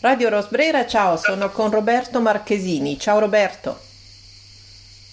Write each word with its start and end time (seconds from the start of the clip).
Radio 0.00 0.28
Rosbrera, 0.28 0.86
ciao, 0.86 1.16
sono 1.16 1.50
con 1.50 1.70
Roberto 1.70 2.20
Marchesini. 2.20 2.98
Ciao 2.98 3.18
Roberto. 3.18 3.78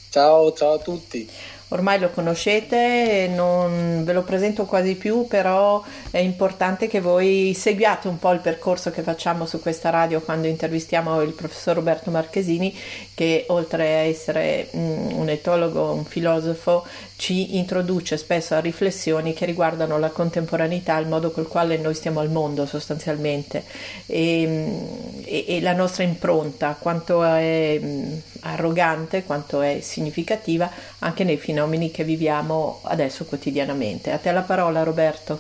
Ciao, 0.10 0.54
ciao 0.54 0.74
a 0.74 0.80
tutti 0.80 1.28
ormai 1.74 2.00
lo 2.00 2.12
conoscete, 2.12 3.30
non 3.34 4.04
ve 4.04 4.14
lo 4.14 4.22
presento 4.22 4.66
quasi 4.66 4.94
più, 4.94 5.26
però 5.28 5.84
è 6.12 6.20
importante 6.20 6.88
che 6.88 7.02
voi 7.02 7.54
seguiate 7.58 8.08
un 8.08 8.20
po' 8.20 8.32
il 8.32 8.40
percorso 8.40 8.92
che 8.92 9.02
facciamo 9.02 9.48
su 9.48 9.60
questa 9.60 9.90
radio 9.90 10.22
quando 10.22 10.48
intervistiamo 10.48 11.22
il 11.22 11.34
professor 11.34 11.76
Roberto 11.76 12.12
Marchesini, 12.12 12.76
che 13.16 13.46
oltre 13.48 13.84
a 13.84 14.02
essere 14.02 14.70
mm, 14.76 15.14
un 15.14 15.30
etologo, 15.30 15.92
un 15.92 16.06
filosofo, 16.06 16.86
ci 17.16 17.58
introduce 17.58 18.18
spesso 18.18 18.54
a 18.54 18.60
riflessioni 18.60 19.34
che 19.34 19.46
riguardano 19.46 19.98
la 19.98 20.10
contemporaneità, 20.10 20.98
il 20.98 21.08
modo 21.08 21.32
col 21.32 21.48
quale 21.48 21.78
noi 21.78 21.96
stiamo 21.96 22.20
al 22.20 22.30
mondo 22.30 22.68
sostanzialmente 22.68 23.64
e, 24.06 24.46
mm, 24.46 25.24
e, 25.26 25.46
e 25.48 25.62
la 25.62 25.74
nostra 25.74 26.04
impronta, 26.04 26.78
quanto 26.80 27.24
è 27.24 27.80
mm, 27.82 28.18
arrogante, 28.44 29.24
quanto 29.24 29.62
è 29.62 29.80
significativa 29.82 30.70
anche 31.00 31.24
nei 31.24 31.38
fenomeni 31.38 31.92
che 31.92 32.04
viviamo 32.04 32.80
adesso 32.84 33.26
quotidianamente. 33.26 34.12
A 34.12 34.18
te 34.18 34.32
la 34.32 34.42
parola 34.42 34.84
Roberto. 34.84 35.40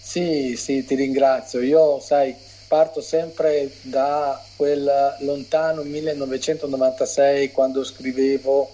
Sì, 0.00 0.54
sì, 0.56 0.84
ti 0.84 0.94
ringrazio. 0.94 1.60
Io, 1.60 1.98
sai, 2.00 2.34
parto 2.68 3.00
sempre 3.00 3.70
da 3.82 4.40
quel 4.56 5.16
lontano 5.20 5.82
1996 5.82 7.50
quando 7.50 7.84
scrivevo 7.84 8.70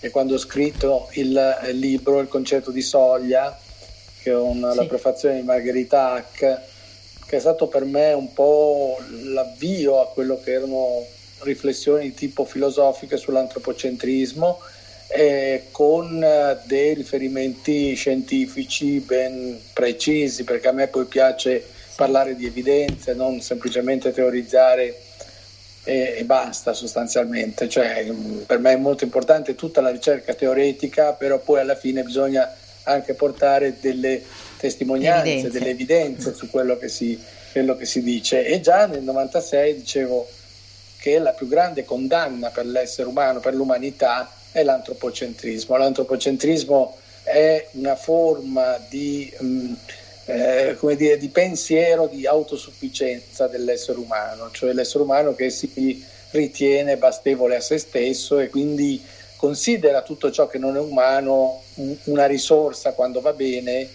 e 0.00 0.10
quando 0.10 0.34
ho 0.34 0.38
scritto 0.38 1.08
il 1.12 1.58
libro 1.72 2.20
Il 2.20 2.28
concetto 2.28 2.70
di 2.70 2.82
soglia, 2.82 3.58
che 4.22 4.30
è 4.30 4.36
una, 4.36 4.70
sì. 4.70 4.76
la 4.76 4.84
prefazione 4.86 5.36
di 5.36 5.42
Margherita 5.42 6.12
Hack, 6.12 6.60
che 7.26 7.36
è 7.36 7.40
stato 7.40 7.66
per 7.66 7.84
me 7.84 8.12
un 8.12 8.32
po' 8.32 8.98
l'avvio 9.24 10.00
a 10.00 10.08
quello 10.08 10.40
che 10.40 10.52
erano 10.52 11.04
riflessioni 11.40 12.14
tipo 12.14 12.44
filosofiche 12.44 13.16
sull'antropocentrismo 13.16 14.58
eh, 15.08 15.64
con 15.70 16.24
dei 16.64 16.94
riferimenti 16.94 17.94
scientifici 17.94 19.00
ben 19.00 19.58
precisi, 19.72 20.44
perché 20.44 20.68
a 20.68 20.72
me 20.72 20.88
poi 20.88 21.06
piace 21.06 21.64
parlare 21.96 22.36
di 22.36 22.46
evidenze, 22.46 23.14
non 23.14 23.40
semplicemente 23.40 24.12
teorizzare 24.12 25.00
e, 25.84 26.14
e 26.18 26.24
basta 26.24 26.74
sostanzialmente. 26.74 27.68
Cioè, 27.68 28.06
per 28.46 28.58
me 28.58 28.72
è 28.72 28.76
molto 28.76 29.04
importante 29.04 29.54
tutta 29.54 29.80
la 29.80 29.90
ricerca 29.90 30.34
teoretica, 30.34 31.14
però 31.14 31.38
poi 31.38 31.60
alla 31.60 31.74
fine 31.74 32.02
bisogna 32.02 32.54
anche 32.84 33.14
portare 33.14 33.76
delle 33.80 34.22
testimonianze, 34.58 35.30
evidenze. 35.30 35.58
delle 35.58 35.70
evidenze 35.70 36.34
su 36.34 36.50
quello 36.50 36.76
che, 36.78 36.88
si, 36.88 37.18
quello 37.52 37.76
che 37.76 37.86
si 37.86 38.02
dice. 38.02 38.44
E 38.44 38.60
già 38.60 38.86
nel 38.86 39.02
96 39.02 39.74
dicevo 39.74 40.28
che 40.98 41.18
la 41.18 41.32
più 41.32 41.48
grande 41.48 41.84
condanna 41.84 42.50
per 42.50 42.66
l'essere 42.66 43.08
umano, 43.08 43.40
per 43.40 43.54
l'umanità, 43.54 44.30
è 44.50 44.62
l'antropocentrismo. 44.62 45.76
L'antropocentrismo 45.76 46.96
è 47.22 47.68
una 47.72 47.94
forma 47.94 48.78
di, 48.88 49.32
mm, 49.42 49.72
eh, 50.26 50.76
dire, 50.96 51.18
di 51.18 51.28
pensiero 51.28 52.06
di 52.06 52.26
autosufficienza 52.26 53.46
dell'essere 53.46 53.98
umano, 53.98 54.50
cioè 54.50 54.72
l'essere 54.72 55.04
umano 55.04 55.34
che 55.34 55.50
si 55.50 56.04
ritiene 56.30 56.96
bastevole 56.96 57.56
a 57.56 57.60
se 57.60 57.78
stesso 57.78 58.38
e 58.38 58.48
quindi 58.48 59.02
considera 59.36 60.02
tutto 60.02 60.30
ciò 60.30 60.48
che 60.48 60.58
non 60.58 60.76
è 60.76 60.80
umano 60.80 61.62
una 62.04 62.26
risorsa 62.26 62.92
quando 62.92 63.20
va 63.20 63.32
bene, 63.32 63.88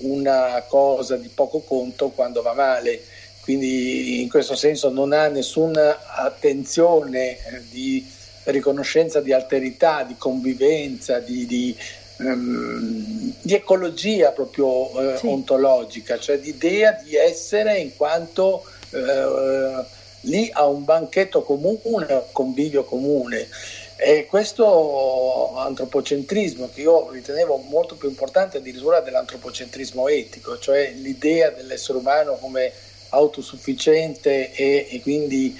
una 0.00 0.62
cosa 0.66 1.16
di 1.16 1.28
poco 1.28 1.60
conto 1.60 2.10
quando 2.10 2.42
va 2.42 2.52
male 2.52 3.00
quindi 3.48 4.20
in 4.20 4.28
questo 4.28 4.54
senso 4.54 4.90
non 4.90 5.14
ha 5.14 5.28
nessuna 5.28 6.00
attenzione 6.16 7.30
eh, 7.30 7.62
di 7.70 8.06
riconoscenza 8.44 9.22
di 9.22 9.32
alterità, 9.32 10.02
di 10.02 10.16
convivenza, 10.18 11.18
di, 11.18 11.46
di, 11.46 11.74
um, 12.18 13.32
di 13.40 13.54
ecologia 13.54 14.32
proprio 14.32 14.94
uh, 14.94 15.16
sì. 15.16 15.28
ontologica, 15.28 16.18
cioè 16.18 16.38
di 16.38 16.50
idea 16.50 16.92
di 17.02 17.14
essere 17.16 17.78
in 17.78 17.96
quanto 17.96 18.64
uh, 18.90 19.84
lì 20.28 20.50
ha 20.52 20.66
un 20.66 20.84
banchetto 20.84 21.42
comune, 21.42 22.04
un 22.06 22.24
convivio 22.32 22.84
comune. 22.84 23.48
E 23.96 24.26
questo 24.26 25.56
antropocentrismo, 25.56 26.68
che 26.72 26.82
io 26.82 27.10
ritenevo 27.10 27.56
molto 27.68 27.96
più 27.96 28.10
importante 28.10 28.58
addirittura 28.58 29.00
dell'antropocentrismo 29.00 30.06
etico, 30.06 30.58
cioè 30.58 30.92
l'idea 30.92 31.48
dell'essere 31.48 31.96
umano 31.96 32.34
come 32.34 32.72
autosufficiente 33.10 34.52
e, 34.52 34.88
e, 34.90 35.00
quindi 35.02 35.56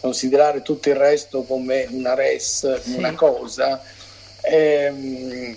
considerare 0.00 0.62
tutto 0.62 0.88
il 0.88 0.96
resto 0.96 1.42
come 1.42 1.86
una 1.90 2.14
res, 2.14 2.80
sì. 2.80 2.94
una 2.94 3.14
cosa. 3.14 3.82
E, 4.40 4.56
ehm, 4.56 5.56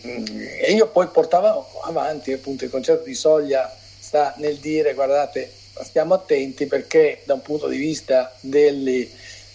e, 0.61 0.71
io 0.73 0.87
poi 0.87 1.07
portavo 1.07 1.81
avanti 1.83 2.31
appunto 2.33 2.63
il 2.63 2.69
concetto 2.71 3.03
di 3.03 3.13
soglia 3.13 3.73
sta 3.99 4.33
nel 4.37 4.57
dire 4.57 4.93
guardate 4.93 5.51
stiamo 5.83 6.15
attenti 6.15 6.65
perché 6.65 7.21
da 7.25 7.35
un 7.35 7.41
punto 7.41 7.67
di 7.67 7.77
vista 7.77 8.35
degli 8.41 9.09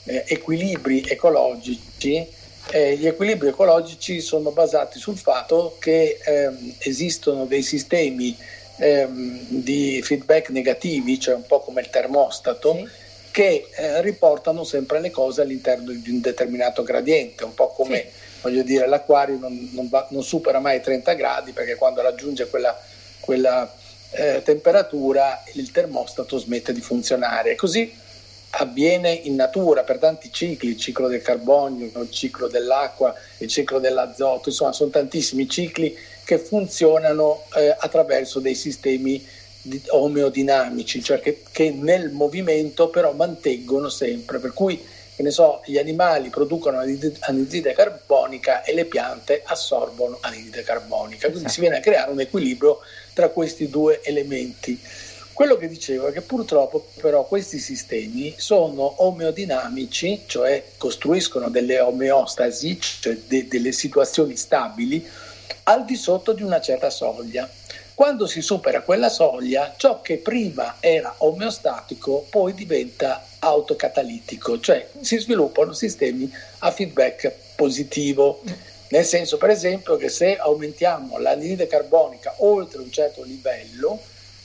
eh, 0.04 0.24
equilibri 0.28 1.04
ecologici 1.08 2.34
eh, 2.70 2.96
gli 2.96 3.06
equilibri 3.06 3.48
ecologici 3.48 4.20
sono 4.20 4.50
basati 4.50 4.98
sul 4.98 5.16
fatto 5.16 5.76
che 5.78 6.18
ehm, 6.24 6.74
esistono 6.78 7.46
dei 7.46 7.62
sistemi 7.62 8.36
ehm, 8.78 9.46
di 9.48 10.00
feedback 10.02 10.50
negativi, 10.50 11.18
cioè 11.18 11.34
un 11.34 11.46
po' 11.46 11.60
come 11.60 11.80
il 11.80 11.90
termostato, 11.90 12.74
sì. 12.74 12.88
che 13.30 13.68
eh, 13.74 14.02
riportano 14.02 14.64
sempre 14.64 15.00
le 15.00 15.10
cose 15.10 15.42
all'interno 15.42 15.92
di 15.92 16.10
un 16.10 16.20
determinato 16.20 16.82
gradiente, 16.82 17.44
un 17.44 17.54
po' 17.54 17.68
come 17.68 18.00
sì. 18.00 18.40
voglio 18.42 18.62
dire 18.62 18.86
l'acquario 18.86 19.38
non, 19.38 19.70
non, 19.72 19.88
va, 19.88 20.06
non, 20.10 20.22
supera 20.22 20.58
mai 20.58 20.78
i 20.78 20.82
30 20.82 21.12
gradi 21.14 21.52
perché 21.52 21.74
quando 21.74 22.02
raggiunge 22.02 22.48
quella, 22.48 22.78
quella 23.20 23.72
eh, 24.10 24.42
temperatura 24.44 25.42
il 25.54 25.70
termostato 25.70 26.38
smette 26.38 26.72
di 26.72 26.80
funzionare. 26.80 27.54
Così 27.54 28.04
avviene 28.50 29.12
in 29.12 29.34
natura 29.34 29.82
per 29.82 29.98
tanti 29.98 30.32
cicli, 30.32 30.70
il 30.70 30.78
ciclo 30.78 31.08
del 31.08 31.22
carbonio, 31.22 31.90
il 32.00 32.10
ciclo 32.10 32.48
dell'acqua, 32.48 33.14
il 33.38 33.48
ciclo 33.48 33.78
dell'azoto, 33.78 34.48
insomma 34.48 34.72
sono 34.72 34.90
tantissimi 34.90 35.48
cicli 35.48 35.96
che 36.24 36.38
funzionano 36.38 37.44
eh, 37.54 37.74
attraverso 37.78 38.40
dei 38.40 38.54
sistemi 38.54 39.24
di, 39.60 39.80
omeodinamici, 39.88 41.02
cioè 41.02 41.20
che, 41.20 41.42
che, 41.50 41.70
nel 41.70 42.10
movimento 42.10 42.88
però 42.88 43.12
mantengono 43.12 43.88
sempre, 43.88 44.38
per 44.38 44.52
cui 44.52 44.82
che 45.16 45.22
ne 45.22 45.30
so, 45.30 45.62
gli 45.64 45.78
animali 45.78 46.28
producono 46.28 46.78
anidride 46.78 47.72
carbonica 47.72 48.62
e 48.62 48.74
le 48.74 48.84
piante 48.84 49.40
assorbono 49.46 50.18
anidride 50.20 50.62
carbonica, 50.62 51.28
quindi 51.28 51.46
esatto. 51.46 51.52
si 51.54 51.60
viene 51.60 51.78
a 51.78 51.80
creare 51.80 52.10
un 52.10 52.20
equilibrio 52.20 52.80
tra 53.14 53.30
questi 53.30 53.70
due 53.70 54.02
elementi. 54.02 54.78
Quello 55.36 55.58
che 55.58 55.68
dicevo 55.68 56.06
è 56.06 56.12
che 56.12 56.22
purtroppo 56.22 56.86
però 56.98 57.26
questi 57.26 57.58
sistemi 57.58 58.34
sono 58.38 59.04
omeodinamici, 59.04 60.22
cioè 60.24 60.64
costruiscono 60.78 61.50
delle 61.50 61.78
omeostasi, 61.78 62.80
cioè 62.80 63.18
de- 63.26 63.46
delle 63.46 63.72
situazioni 63.72 64.34
stabili, 64.34 65.06
al 65.64 65.84
di 65.84 65.94
sotto 65.94 66.32
di 66.32 66.42
una 66.42 66.58
certa 66.58 66.88
soglia. 66.88 67.46
Quando 67.92 68.26
si 68.26 68.40
supera 68.40 68.80
quella 68.80 69.10
soglia, 69.10 69.74
ciò 69.76 70.00
che 70.00 70.16
prima 70.16 70.76
era 70.80 71.14
omeostatico 71.18 72.26
poi 72.30 72.54
diventa 72.54 73.22
autocatalitico, 73.38 74.58
cioè 74.58 74.88
si 75.02 75.18
sviluppano 75.18 75.74
sistemi 75.74 76.32
a 76.60 76.70
feedback 76.70 77.30
positivo. 77.54 78.40
Nel 78.88 79.04
senso, 79.04 79.36
per 79.36 79.50
esempio, 79.50 79.96
che 79.96 80.08
se 80.08 80.38
aumentiamo 80.38 81.18
l'anidride 81.18 81.66
carbonica 81.66 82.36
oltre 82.38 82.80
un 82.80 82.90
certo 82.90 83.22
livello, 83.22 84.00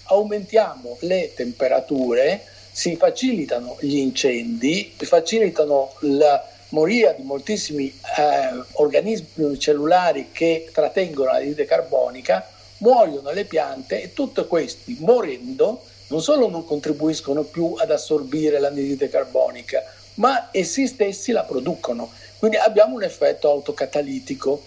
aumentiamo 0.06 0.98
le 1.02 1.34
temperature, 1.34 2.44
si 2.72 2.96
facilitano 2.96 3.78
gli 3.80 3.98
incendi, 3.98 4.94
si 4.98 5.06
facilitano 5.06 5.94
la 6.02 6.48
moria 6.70 7.12
di 7.14 7.24
moltissimi 7.24 7.88
eh, 8.18 8.64
organismi 8.74 9.60
cellulari 9.60 10.30
che 10.32 10.70
trattengono 10.72 11.32
l'anidride 11.32 11.66
carbonica, 11.66 12.50
muoiono 12.78 13.32
le 13.32 13.46
piante 13.46 14.02
e 14.02 14.14
tutti 14.14 14.46
questi 14.48 14.98
morendo 15.00 15.84
non 16.12 16.22
solo 16.22 16.50
non 16.50 16.66
contribuiscono 16.66 17.44
più 17.44 17.74
ad 17.78 17.90
assorbire 17.90 18.60
l'anidride 18.60 19.10
carbonica, 19.10 19.82
ma 20.16 20.50
essi 20.52 20.86
stessi 20.86 21.32
la 21.32 21.44
producono. 21.44 22.12
Quindi 22.38 22.58
abbiamo 22.58 22.96
un 22.96 23.04
effetto 23.04 23.50
autocatalitico. 23.50 24.62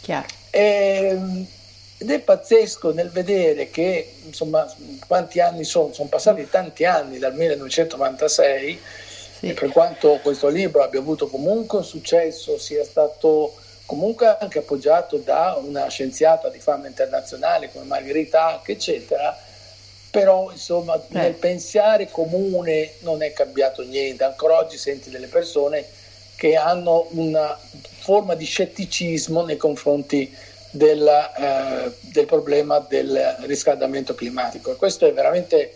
Chiaro. 0.00 0.26
E, 0.50 0.60
ehm, 0.60 1.46
ed 1.98 2.10
è 2.10 2.20
pazzesco 2.20 2.92
nel 2.92 3.10
vedere 3.10 3.70
che, 3.70 4.14
insomma, 4.24 4.72
quanti 5.06 5.40
anni 5.40 5.64
sono? 5.64 5.92
Sono 5.92 6.08
passati 6.08 6.48
tanti 6.48 6.84
anni 6.84 7.18
dal 7.18 7.34
1996 7.34 8.80
sì. 9.38 9.48
E 9.50 9.54
per 9.54 9.70
quanto 9.70 10.18
questo 10.20 10.48
libro 10.48 10.82
abbia 10.82 10.98
avuto 10.98 11.28
comunque 11.28 11.78
un 11.78 11.84
successo, 11.84 12.58
sia 12.58 12.82
stato 12.82 13.54
comunque 13.86 14.36
anche 14.38 14.58
appoggiato 14.58 15.18
da 15.18 15.56
una 15.62 15.86
scienziata 15.88 16.48
di 16.48 16.58
fama 16.58 16.88
internazionale 16.88 17.70
come 17.70 17.84
Margherita 17.84 18.46
Hack, 18.46 18.68
eccetera, 18.70 19.38
però 20.10 20.50
insomma 20.50 20.96
eh. 20.96 21.00
nel 21.10 21.34
pensare 21.34 22.10
comune 22.10 22.94
non 23.00 23.22
è 23.22 23.32
cambiato 23.32 23.82
niente, 23.84 24.24
ancora 24.24 24.58
oggi 24.58 24.76
senti 24.76 25.08
delle 25.08 25.28
persone 25.28 25.86
che 26.34 26.56
hanno 26.56 27.06
una 27.10 27.56
forma 28.00 28.34
di 28.34 28.44
scetticismo 28.44 29.44
nei 29.44 29.56
confronti 29.56 30.34
del, 30.70 31.06
eh, 31.06 31.92
del 32.00 32.26
problema 32.26 32.78
del 32.80 33.36
riscaldamento 33.40 34.14
climatico. 34.14 34.74
Questo 34.76 35.06
è 35.06 35.12
veramente 35.12 35.74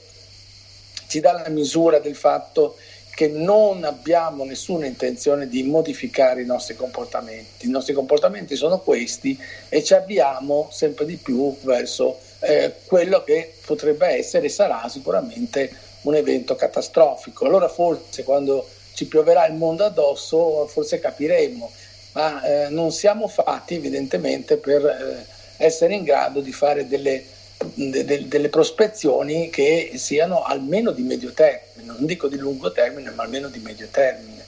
ci 1.08 1.20
dà 1.20 1.32
la 1.32 1.48
misura 1.48 1.98
del 1.98 2.16
fatto 2.16 2.76
che 3.14 3.28
non 3.28 3.84
abbiamo 3.84 4.44
nessuna 4.44 4.86
intenzione 4.86 5.46
di 5.46 5.62
modificare 5.64 6.40
i 6.40 6.46
nostri 6.46 6.74
comportamenti. 6.74 7.66
I 7.66 7.70
nostri 7.70 7.92
comportamenti 7.92 8.56
sono 8.56 8.80
questi 8.80 9.38
e 9.68 9.84
ci 9.84 9.92
avviamo 9.92 10.68
sempre 10.72 11.04
di 11.04 11.16
più 11.16 11.54
verso 11.60 12.18
eh, 12.40 12.72
quello 12.86 13.22
che 13.22 13.52
potrebbe 13.66 14.06
essere 14.06 14.46
e 14.46 14.48
sarà 14.48 14.88
sicuramente 14.88 15.70
un 16.02 16.14
evento 16.14 16.56
catastrofico. 16.56 17.44
Allora 17.44 17.68
forse 17.68 18.24
quando 18.24 18.66
ci 18.94 19.06
pioverà 19.06 19.46
il 19.46 19.54
mondo 19.54 19.84
addosso 19.84 20.66
forse 20.66 20.98
capiremo, 20.98 21.70
ma 22.12 22.42
eh, 22.42 22.68
non 22.68 22.92
siamo 22.92 23.28
fatti 23.28 23.74
evidentemente 23.74 24.56
per 24.56 24.84
eh, 24.84 25.64
essere 25.64 25.94
in 25.94 26.04
grado 26.04 26.40
di 26.40 26.52
fare 26.52 26.86
delle 26.86 27.24
de, 27.74 28.28
delle 28.28 28.48
prospezioni 28.48 29.50
che 29.50 29.92
siano 29.94 30.42
almeno 30.42 30.90
di 30.90 31.02
medio 31.02 31.32
termine, 31.32 31.92
non 31.92 32.04
dico 32.04 32.28
di 32.28 32.36
lungo 32.36 32.72
termine, 32.72 33.10
ma 33.10 33.22
almeno 33.22 33.48
di 33.48 33.58
medio 33.58 33.88
termine. 33.90 34.44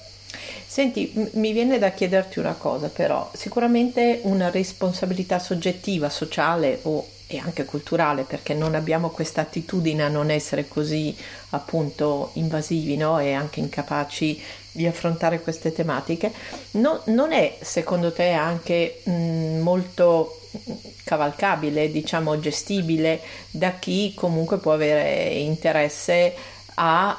Senti, 0.67 1.13
m- 1.15 1.39
mi 1.39 1.53
viene 1.53 1.79
da 1.79 1.91
chiederti 1.91 2.39
una 2.39 2.55
cosa 2.55 2.89
però, 2.89 3.31
sicuramente 3.35 4.21
una 4.23 4.51
responsabilità 4.51 5.39
soggettiva, 5.39 6.09
sociale 6.09 6.81
o 6.83 7.09
e 7.27 7.39
anche 7.39 7.65
culturale 7.65 8.25
perché 8.25 8.53
non 8.53 8.75
abbiamo 8.75 9.09
questa 9.09 9.41
attitudine 9.41 10.03
a 10.03 10.09
non 10.09 10.31
essere 10.31 10.69
così 10.69 11.17
appunto 11.51 12.31
invasivi 12.35 12.99
no? 12.99 13.19
e 13.19 13.33
anche 13.33 13.61
incapaci 13.61 14.43
di 14.75 14.87
affrontare 14.87 15.41
queste 15.41 15.73
tematiche, 15.73 16.33
no, 16.73 17.01
non 17.07 17.33
è 17.33 17.59
secondo 17.61 18.13
te 18.13 18.31
anche 18.31 19.01
mh, 19.05 19.61
molto 19.61 20.41
cavalcabile, 21.05 21.91
diciamo 21.91 22.39
gestibile 22.41 23.21
da 23.51 23.73
chi 23.79 24.13
comunque 24.15 24.59
può 24.59 24.73
avere 24.73 25.29
interesse 25.29 26.35
a 26.75 27.17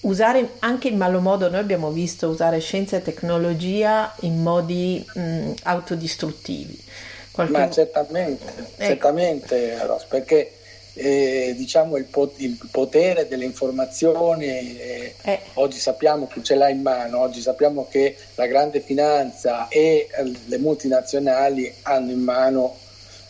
usare 0.00 0.52
anche 0.60 0.88
in 0.88 0.96
malo 0.96 1.20
modo, 1.20 1.50
noi 1.50 1.60
abbiamo 1.60 1.90
visto 1.90 2.28
usare 2.28 2.58
scienza 2.60 2.96
e 2.96 3.02
tecnologia 3.02 4.14
in 4.20 4.40
modi 4.40 5.04
mh, 5.14 5.52
autodistruttivi. 5.64 6.82
Qualche... 7.30 7.52
Ma 7.52 7.70
certamente, 7.70 8.44
ecco. 8.56 8.84
certamente, 8.84 9.86
Ross, 9.86 10.04
perché 10.04 10.59
eh, 11.00 11.54
diciamo 11.56 11.96
il, 11.96 12.04
pot- 12.04 12.38
il, 12.40 12.58
potere 12.70 13.26
delle 13.26 13.46
informazioni 13.46 14.46
eh, 14.46 15.14
eh. 15.22 15.40
oggi 15.54 15.78
sappiamo 15.78 16.26
chi 16.26 16.44
ce 16.44 16.54
l'ha 16.54 16.68
in 16.68 16.82
mano, 16.82 17.20
oggi 17.20 17.40
sappiamo 17.40 17.88
che 17.90 18.16
la 18.34 18.46
grande 18.46 18.80
finanza 18.80 19.68
e 19.68 20.08
eh, 20.10 20.32
le 20.44 20.58
multinazionali 20.58 21.72
hanno 21.82 22.10
in 22.10 22.20
mano 22.20 22.76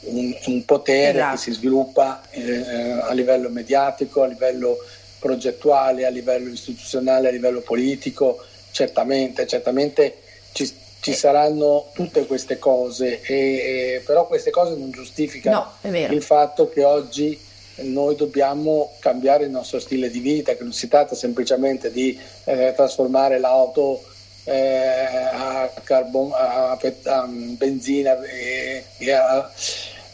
un, 0.00 0.37
un 0.46 0.64
potere 0.64 1.19
esatto. 1.19 1.37
che 1.37 1.43
si 1.43 1.52
sviluppa 1.52 2.22
eh, 2.31 2.90
a 3.02 3.12
livello 3.12 3.49
mediatico, 3.50 4.23
a 4.23 4.26
livello 4.26 4.76
progettuale, 5.20 6.06
a 6.06 6.11
livello 6.11 6.49
istituzionale, 6.50 7.28
a 7.28 7.31
livello 7.31 7.61
politico, 7.61 8.43
certamente, 8.73 9.46
certamente 9.46 10.16
ci, 10.52 10.69
ci 11.00 11.12
saranno 11.12 11.90
tutte 11.93 12.26
queste 12.26 12.58
cose, 12.58 13.20
e, 13.20 13.34
e, 13.34 14.02
però 14.05 14.26
queste 14.26 14.50
cose 14.50 14.75
non 14.75 14.90
giustificano 14.90 15.73
no, 15.82 15.96
il 15.96 16.23
fatto 16.23 16.69
che 16.69 16.82
oggi 16.82 17.49
noi 17.82 18.17
dobbiamo 18.17 18.93
cambiare 18.99 19.44
il 19.44 19.50
nostro 19.50 19.79
stile 19.79 20.11
di 20.11 20.21
vita, 20.21 20.55
che 20.55 20.62
non 20.62 20.73
si 20.73 20.88
tratta 20.88 21.15
semplicemente 21.15 21.91
di 21.91 22.19
eh, 22.44 22.73
trasformare 22.75 23.38
l'auto 23.38 24.03
eh, 24.44 25.31
a, 25.32 25.71
carbon, 25.85 26.32
a, 26.32 26.79
a, 27.05 27.27
benzina 27.27 28.23
e, 28.23 28.85
e 28.99 29.12
a, 29.12 29.50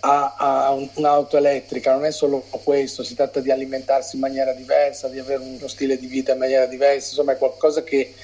a, 0.01 0.89
un'auto 0.95 1.37
elettrica, 1.37 1.93
non 1.93 2.05
è 2.05 2.13
solo 2.13 2.45
questo, 2.63 3.03
si 3.03 3.15
tratta 3.15 3.41
di 3.41 3.51
alimentarsi 3.51 4.17
in 4.17 4.23
maniera 4.23 4.53
diversa, 4.53 5.09
di 5.09 5.19
avere 5.19 5.43
uno 5.43 5.69
stile 5.69 5.99
di 5.99 6.07
vita 6.07 6.33
in 6.33 6.39
maniera 6.39 6.67
diversa, 6.67 7.11
insomma 7.11 7.33
è 7.33 7.39
qualcosa 7.39 7.83
che 7.83 8.15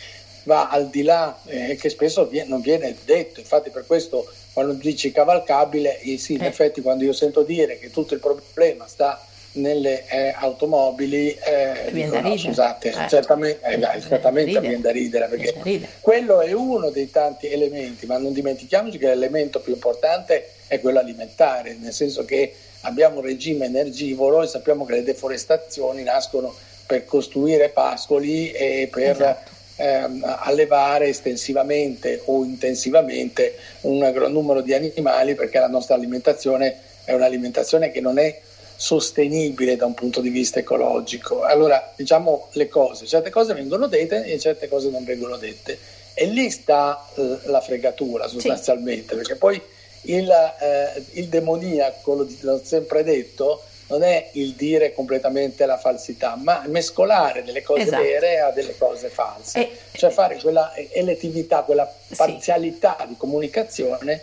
va 0.45 0.69
al 0.69 0.88
di 0.88 1.03
là 1.03 1.38
e 1.47 1.71
eh, 1.71 1.77
che 1.77 1.88
spesso 1.88 2.27
viene, 2.27 2.49
non 2.49 2.61
viene 2.61 2.97
detto, 3.05 3.41
infatti 3.41 3.71
per 3.71 3.87
questo 3.87 4.29
quando 4.53 4.75
dici 4.75 5.12
cavalcabile, 5.12 6.00
eh 6.00 6.19
sì, 6.19 6.35
in 6.35 6.43
eh. 6.43 6.49
effetti 6.49 6.83
quando 6.83 7.05
io 7.05 7.12
sento 7.12 7.43
dire 7.43 7.79
che 7.79 7.91
tutto 7.91 8.15
il 8.15 8.21
problema 8.21 8.87
sta 8.87 9.25
nelle 9.52 10.06
eh, 10.08 10.34
automobili 10.37 11.34
eh, 11.34 11.90
dico, 11.90 12.19
no, 12.20 12.37
scusate, 12.37 12.88
eh. 12.88 13.08
certamente, 13.08 13.60
eh, 13.62 14.00
certamente 14.00 14.60
viene 14.60 14.81
da 14.81 14.90
ridere 14.90 15.26
perché 15.26 15.54
ridere. 15.62 15.90
quello 16.00 16.40
è 16.40 16.52
uno 16.52 16.90
dei 16.90 17.10
tanti 17.10 17.49
elementi, 17.50 18.06
ma 18.06 18.19
non 18.19 18.32
dimentichiamoci 18.32 18.99
che 18.99 19.06
l'elemento 19.06 19.60
più 19.60 19.75
importante 19.75 20.50
è 20.66 20.81
quello 20.81 20.99
alimentare, 20.99 21.76
nel 21.78 21.93
senso 21.93 22.25
che 22.25 22.54
abbiamo 22.82 23.19
un 23.19 23.25
regime 23.25 23.66
energivoro 23.66 24.43
e 24.43 24.46
sappiamo 24.46 24.84
che 24.84 24.94
le 24.94 25.02
deforestazioni 25.02 26.02
nascono 26.02 26.54
per 26.87 27.04
costruire 27.04 27.69
pascoli 27.69 28.50
e 28.52 28.88
per 28.90 29.10
esatto 29.10 29.50
ehm, 29.76 30.22
allevare 30.40 31.08
estensivamente 31.08 32.22
o 32.26 32.44
intensivamente 32.44 33.56
un 33.82 33.99
gran 34.12 34.32
numero 34.32 34.60
di 34.60 34.75
animali 34.75 35.34
perché 35.34 35.58
la 35.58 35.69
nostra 35.69 35.94
alimentazione 35.94 36.76
è 37.04 37.12
un'alimentazione 37.12 37.90
che 37.90 38.00
non 38.00 38.19
è 38.19 38.40
sostenibile 38.82 39.76
da 39.76 39.87
un 39.87 39.94
punto 39.94 40.20
di 40.20 40.29
vista 40.29 40.58
ecologico. 40.58 41.43
Allora, 41.43 41.93
diciamo 41.94 42.49
le 42.55 42.67
cose, 42.67 43.06
certe 43.06 43.31
cose 43.31 43.55
vengono 43.55 43.87
dette 43.87 44.25
e 44.25 44.40
certe 44.40 44.67
cose 44.67 44.90
non 44.90 45.05
vengono 45.05 45.37
dette. 45.37 45.79
E 46.14 46.26
lì 46.26 46.50
sta 46.50 47.08
eh, 47.14 47.38
la 47.44 47.61
fregatura 47.61 48.26
sostanzialmente, 48.26 49.11
sì. 49.11 49.14
perché 49.14 49.37
poi 49.37 49.62
il, 50.02 50.29
eh, 50.29 51.00
il 51.12 51.29
demoniaco, 51.29 52.26
l'ho 52.40 52.61
sempre 52.64 53.05
detto, 53.05 53.62
non 53.87 54.02
è 54.02 54.31
il 54.32 54.55
dire 54.55 54.93
completamente 54.93 55.64
la 55.64 55.78
falsità, 55.78 56.35
ma 56.35 56.64
mescolare 56.67 57.44
delle 57.44 57.62
cose 57.62 57.82
esatto. 57.82 58.02
vere 58.02 58.40
a 58.40 58.50
delle 58.50 58.76
cose 58.76 59.11
false, 59.11 59.61
e, 59.61 59.70
cioè 59.93 60.11
fare 60.11 60.40
quella 60.40 60.75
elettività, 60.75 61.62
quella 61.62 61.88
parzialità 62.17 62.96
sì. 62.99 63.06
di 63.06 63.17
comunicazione 63.17 64.23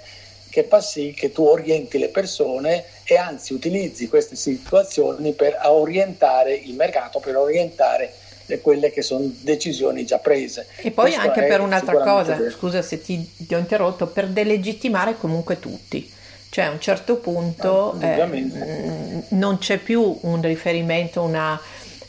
che 0.49 0.63
fa 0.63 0.81
sì 0.81 1.13
che 1.13 1.31
tu 1.31 1.43
orienti 1.43 1.97
le 1.97 2.09
persone 2.09 2.83
e 3.13 3.17
anzi 3.17 3.53
utilizzi 3.53 4.07
queste 4.07 4.35
situazioni 4.35 5.33
per 5.33 5.57
orientare 5.63 6.53
il 6.53 6.75
mercato, 6.75 7.19
per 7.19 7.37
orientare 7.37 8.13
quelle 8.61 8.91
che 8.91 9.01
sono 9.01 9.29
decisioni 9.41 10.05
già 10.05 10.19
prese. 10.19 10.67
E 10.77 10.91
poi 10.91 11.11
Questo 11.11 11.27
anche 11.27 11.43
per 11.43 11.61
un'altra 11.61 11.99
cosa, 11.99 12.35
vero. 12.35 12.51
scusa 12.51 12.81
se 12.81 13.01
ti, 13.01 13.29
ti 13.35 13.53
ho 13.55 13.57
interrotto, 13.57 14.07
per 14.07 14.27
delegittimare 14.27 15.17
comunque 15.17 15.59
tutti. 15.59 16.11
Cioè 16.51 16.65
a 16.65 16.71
un 16.71 16.79
certo 16.79 17.17
punto 17.17 17.95
eh, 17.99 18.25
mm, 18.25 19.19
non 19.29 19.59
c'è 19.59 19.77
più 19.77 20.17
un 20.21 20.41
riferimento, 20.41 21.21
una, 21.21 21.59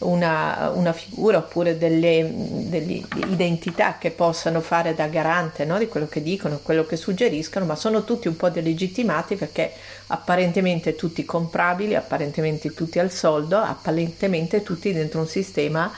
una, 0.01 0.71
una 0.75 0.93
figura 0.93 1.39
oppure 1.39 1.77
delle, 1.77 2.31
delle, 2.33 3.03
identità 3.29 3.99
che 3.99 4.11
possano 4.11 4.61
fare 4.61 4.95
da 4.95 5.07
garante 5.09 5.65
no? 5.65 5.79
di 5.79 5.89
quello 5.89 6.07
che 6.07 6.23
dicono, 6.23 6.61
quello 6.63 6.87
che 6.87 6.97
suggeriscono, 6.97 7.65
ma 7.65 7.75
sono 7.75 8.05
tutti 8.05 8.29
un 8.29 8.37
po' 8.37 8.49
delegittimati 8.49 9.37
perché 9.37 9.73
apparentemente 10.09 10.95
tutti 10.95 11.25
comprabili, 11.25 11.95
apparentemente 11.95 12.73
tutti 12.73 12.99
al 12.99 13.11
soldo, 13.11 13.59
apparentemente 13.59 14.63
tutti 14.63 14.93
dentro 14.93 15.21
un 15.21 15.29
sistema 15.29 15.93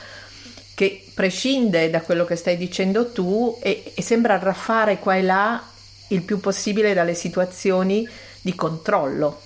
che 0.74 1.04
prescinde 1.14 1.90
da 1.90 2.00
quello 2.00 2.24
che 2.24 2.36
stai 2.36 2.56
dicendo 2.56 3.12
tu 3.12 3.58
e, 3.62 3.92
e 3.94 4.02
sembra 4.02 4.38
raffare 4.38 4.98
qua 4.98 5.16
e 5.16 5.22
là 5.22 5.62
il 6.08 6.22
più 6.22 6.40
possibile 6.40 6.94
dalle 6.94 7.14
situazioni 7.14 8.08
di 8.40 8.54
controllo. 8.54 9.41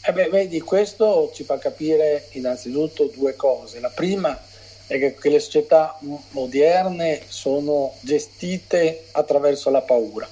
Eh 0.00 0.12
beh, 0.12 0.28
vedi, 0.28 0.60
questo 0.60 1.30
ci 1.34 1.44
fa 1.44 1.58
capire 1.58 2.28
innanzitutto 2.32 3.10
due 3.14 3.36
cose. 3.36 3.80
La 3.80 3.90
prima 3.90 4.38
è 4.86 4.98
che, 4.98 5.14
che 5.14 5.28
le 5.28 5.38
società 5.38 5.98
moderne 6.30 7.22
sono 7.28 7.94
gestite 8.00 9.04
attraverso 9.12 9.70
la 9.70 9.82
paura 9.82 10.28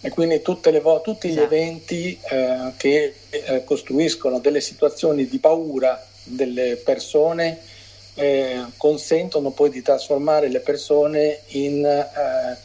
e 0.00 0.10
quindi 0.10 0.40
vo- 0.80 1.00
tutti 1.00 1.28
gli 1.28 1.32
esatto. 1.32 1.54
eventi 1.54 2.18
eh, 2.30 2.72
che 2.76 3.14
eh, 3.30 3.64
costruiscono 3.64 4.38
delle 4.38 4.60
situazioni 4.60 5.26
di 5.26 5.38
paura 5.38 6.00
delle 6.22 6.76
persone 6.76 7.60
eh, 8.14 8.64
consentono 8.76 9.50
poi 9.50 9.70
di 9.70 9.82
trasformare 9.82 10.48
le 10.48 10.60
persone 10.60 11.40
in 11.48 11.84
eh, 11.84 12.56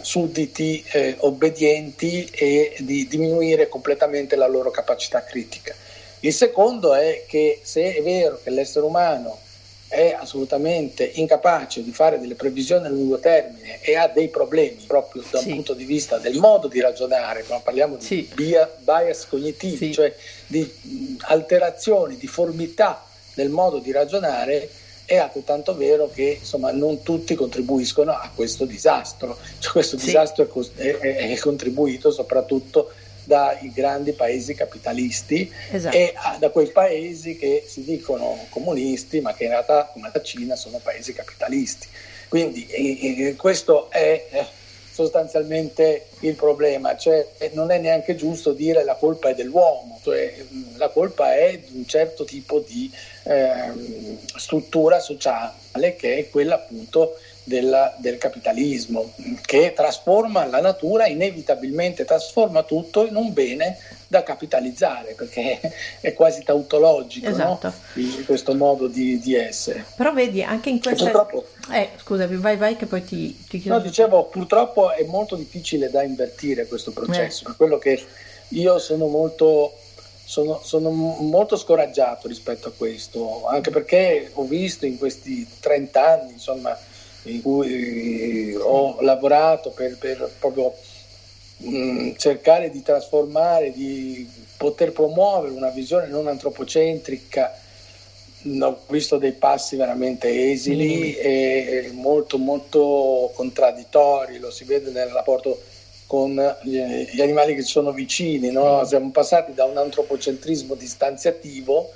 sudditi 0.00 0.82
eh, 0.92 1.16
obbedienti 1.18 2.28
e 2.30 2.76
di 2.78 3.06
diminuire 3.06 3.68
completamente 3.68 4.36
la 4.36 4.46
loro 4.46 4.70
capacità 4.70 5.22
critica. 5.24 5.74
Il 6.20 6.32
secondo 6.32 6.94
è 6.94 7.24
che 7.26 7.60
se 7.62 7.94
è 7.94 8.02
vero 8.02 8.40
che 8.42 8.50
l'essere 8.50 8.84
umano 8.84 9.38
è 9.88 10.14
assolutamente 10.18 11.04
incapace 11.14 11.82
di 11.82 11.92
fare 11.92 12.20
delle 12.20 12.34
previsioni 12.34 12.86
a 12.86 12.90
lungo 12.90 13.18
termine 13.18 13.80
e 13.80 13.96
ha 13.96 14.06
dei 14.06 14.28
problemi 14.28 14.84
proprio 14.86 15.24
da 15.30 15.38
sì. 15.38 15.48
un 15.48 15.54
punto 15.54 15.72
di 15.72 15.84
vista 15.84 16.18
del 16.18 16.36
modo 16.36 16.68
di 16.68 16.80
ragionare, 16.80 17.44
quando 17.44 17.64
parliamo 17.64 17.96
di 17.96 18.04
sì. 18.04 18.28
bias 18.34 19.26
cognitivi, 19.26 19.76
sì. 19.86 19.92
cioè 19.92 20.14
di 20.46 21.16
alterazioni, 21.20 22.18
difformità 22.18 23.02
del 23.34 23.48
modo 23.48 23.78
di 23.78 23.92
ragionare 23.92 24.68
è 25.08 25.16
altrettanto 25.16 25.74
vero 25.74 26.10
che 26.12 26.36
insomma, 26.38 26.70
non 26.70 27.02
tutti 27.02 27.34
contribuiscono 27.34 28.12
a 28.12 28.30
questo 28.34 28.66
disastro. 28.66 29.38
Cioè, 29.58 29.72
questo 29.72 29.98
sì. 29.98 30.04
disastro 30.04 30.46
è, 30.76 30.98
è, 30.98 31.30
è, 31.30 31.38
contribuito 31.38 32.10
soprattutto 32.10 32.90
dai 33.28 33.70
grandi 33.74 34.12
paesi 34.12 34.54
capitalisti 34.54 35.52
esatto. 35.70 35.94
e 35.94 36.14
da 36.38 36.48
quei 36.48 36.68
paesi 36.68 37.36
che 37.36 37.62
si 37.66 37.84
dicono 37.84 38.46
comunisti 38.48 39.20
ma 39.20 39.34
che 39.34 39.44
in 39.44 39.50
realtà 39.50 39.90
come 39.92 40.10
la 40.12 40.22
Cina 40.22 40.56
sono 40.56 40.80
paesi 40.82 41.12
capitalisti. 41.12 41.86
Quindi 42.28 42.66
e, 42.66 43.26
e 43.28 43.36
questo 43.36 43.90
è 43.90 44.26
eh, 44.30 44.46
sostanzialmente 44.90 46.06
il 46.20 46.34
problema, 46.34 46.96
cioè 46.96 47.28
non 47.52 47.70
è 47.70 47.78
neanche 47.78 48.16
giusto 48.16 48.52
dire 48.52 48.82
la 48.82 48.94
colpa 48.94 49.28
è 49.28 49.34
dell'uomo, 49.34 50.00
cioè 50.02 50.34
la 50.76 50.88
colpa 50.88 51.34
è 51.34 51.58
di 51.58 51.76
un 51.76 51.86
certo 51.86 52.24
tipo 52.24 52.64
di 52.66 52.90
eh, 53.24 53.72
struttura 54.36 55.00
sociale 55.00 55.96
che 55.96 56.16
è 56.16 56.30
quella 56.30 56.54
appunto 56.54 57.18
della, 57.48 57.94
del 57.98 58.18
capitalismo, 58.18 59.12
che 59.44 59.72
trasforma 59.74 60.46
la 60.46 60.60
natura, 60.60 61.06
inevitabilmente 61.06 62.04
trasforma 62.04 62.62
tutto 62.62 63.04
in 63.06 63.16
un 63.16 63.32
bene 63.32 63.78
da 64.06 64.22
capitalizzare, 64.22 65.14
perché 65.14 65.58
è 66.00 66.12
quasi 66.14 66.42
tautologico 66.44 67.28
esatto. 67.28 67.72
no? 67.94 68.24
questo 68.24 68.54
modo 68.54 68.86
di, 68.86 69.18
di, 69.18 69.34
essere. 69.34 69.84
Però 69.96 70.12
vedi, 70.12 70.42
anche 70.42 70.70
in 70.70 70.80
questa... 70.80 71.10
Purtroppo... 71.10 71.46
Eh, 71.72 71.90
scusami, 71.96 72.36
vai, 72.36 72.56
vai 72.56 72.76
che 72.76 72.86
poi 72.86 73.04
ti, 73.04 73.44
ti 73.48 73.60
chiedo. 73.60 73.78
No, 73.78 73.82
dicevo, 73.82 74.24
purtroppo 74.24 74.92
è 74.92 75.04
molto 75.04 75.36
difficile 75.36 75.90
da 75.90 76.02
invertire 76.02 76.66
questo 76.66 76.92
processo, 76.92 77.48
eh. 77.48 77.56
quello 77.56 77.78
che 77.78 78.04
io 78.48 78.78
sono 78.78 79.06
molto... 79.06 79.74
Sono, 80.28 80.60
sono, 80.62 80.90
molto 80.90 81.56
scoraggiato 81.56 82.28
rispetto 82.28 82.68
a 82.68 82.72
questo, 82.76 83.46
anche 83.46 83.70
perché 83.70 84.30
ho 84.34 84.44
visto 84.44 84.84
in 84.84 84.98
questi 84.98 85.48
30 85.58 86.06
anni, 86.06 86.32
insomma, 86.32 86.78
in 87.22 87.42
cui 87.42 88.54
ho 88.54 89.00
lavorato 89.00 89.70
per, 89.70 89.96
per 89.98 90.30
proprio 90.38 90.72
mh, 91.58 91.68
mm, 91.68 92.10
cercare 92.16 92.70
di 92.70 92.82
trasformare, 92.82 93.72
di 93.72 94.28
poter 94.56 94.92
promuovere 94.92 95.54
una 95.54 95.70
visione 95.70 96.06
non 96.06 96.26
antropocentrica. 96.26 97.60
Ho 98.60 98.80
visto 98.88 99.18
dei 99.18 99.32
passi 99.32 99.76
veramente 99.76 100.52
esili 100.52 101.16
mm. 101.16 101.20
e 101.20 101.90
molto 101.92 102.38
molto 102.38 103.32
contraddittori, 103.34 104.38
lo 104.38 104.50
si 104.50 104.64
vede 104.64 104.90
nel 104.90 105.08
rapporto 105.08 105.60
con 106.06 106.34
gli 106.62 107.20
animali 107.20 107.54
che 107.54 107.62
ci 107.62 107.70
sono 107.70 107.92
vicini, 107.92 108.50
no? 108.50 108.80
Mm. 108.80 108.84
siamo 108.84 109.10
passati 109.10 109.52
da 109.52 109.64
un 109.64 109.76
antropocentrismo 109.76 110.74
distanziatiativo, 110.74 111.90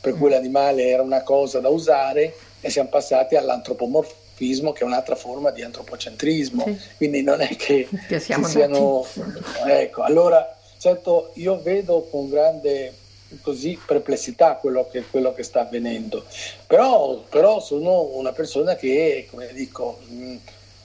per 0.00 0.14
cui 0.16 0.28
mm. 0.28 0.30
l'animale 0.30 0.86
era 0.86 1.02
una 1.02 1.22
cosa 1.22 1.58
da 1.58 1.68
usare, 1.68 2.32
e 2.60 2.70
siamo 2.70 2.88
passati 2.88 3.36
all'antropomorfismo 3.36 4.17
antropomorfismo 4.38 4.72
che 4.72 4.82
è 4.82 4.84
un'altra 4.84 5.16
forma 5.16 5.50
di 5.50 5.62
antropocentrismo, 5.62 6.64
sì. 6.64 6.78
quindi 6.96 7.22
non 7.22 7.40
è 7.40 7.54
che, 7.56 7.88
che 8.06 8.20
ci 8.20 8.44
siano... 8.44 9.04
Ecco, 9.66 10.02
allora 10.02 10.56
certo 10.78 11.30
io 11.34 11.60
vedo 11.60 12.06
con 12.08 12.28
grande 12.28 12.94
così, 13.42 13.78
perplessità 13.84 14.54
quello 14.54 14.88
che, 14.90 15.04
quello 15.10 15.34
che, 15.34 15.42
sta 15.42 15.60
avvenendo, 15.60 16.24
però, 16.66 17.22
però, 17.28 17.60
sono 17.60 18.16
una 18.16 18.32
persona 18.32 18.74
che, 18.74 19.26
come 19.28 19.50
dico, 19.52 19.98
mh, 20.06 20.14
mm, 20.14 20.36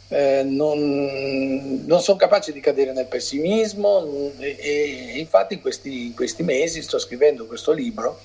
eh, 0.10 0.44
non, 0.44 1.84
non, 1.86 2.02
sono 2.02 2.18
capace 2.18 2.52
di 2.52 2.60
cadere 2.60 2.92
nel 2.92 3.06
pessimismo 3.06 4.02
mh, 4.02 4.42
e, 4.42 4.58
e, 4.60 5.20
infatti 5.20 5.54
in 5.54 5.62
questi, 5.62 6.08
in 6.08 6.14
questi 6.14 6.44
mesi 6.44 6.82
sto 6.82 7.00
scrivendo 7.00 7.46
questo 7.46 7.72
libro 7.72 8.20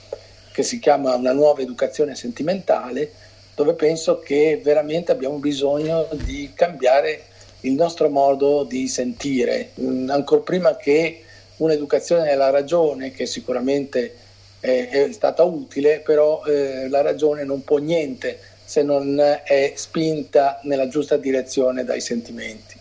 che 0.52 0.64
si 0.64 0.80
chiama 0.80 1.14
Una 1.14 1.32
nuova 1.32 1.62
educazione 1.62 2.16
sentimentale 2.16 3.12
dove 3.58 3.74
penso 3.74 4.20
che 4.20 4.60
veramente 4.62 5.10
abbiamo 5.10 5.38
bisogno 5.38 6.06
di 6.12 6.52
cambiare 6.54 7.24
il 7.62 7.72
nostro 7.72 8.08
modo 8.08 8.62
di 8.62 8.86
sentire, 8.86 9.70
mm, 9.80 10.10
ancora 10.10 10.42
prima 10.42 10.76
che 10.76 11.24
un'educazione 11.56 12.22
della 12.22 12.50
ragione, 12.50 13.10
che 13.10 13.26
sicuramente 13.26 14.14
è, 14.60 14.88
è 14.90 15.12
stata 15.12 15.42
utile, 15.42 15.98
però 16.04 16.44
eh, 16.44 16.88
la 16.88 17.02
ragione 17.02 17.42
non 17.42 17.64
può 17.64 17.78
niente 17.78 18.38
se 18.64 18.84
non 18.84 19.18
è 19.18 19.72
spinta 19.74 20.60
nella 20.62 20.86
giusta 20.86 21.16
direzione 21.16 21.82
dai 21.82 22.00
sentimenti. 22.00 22.76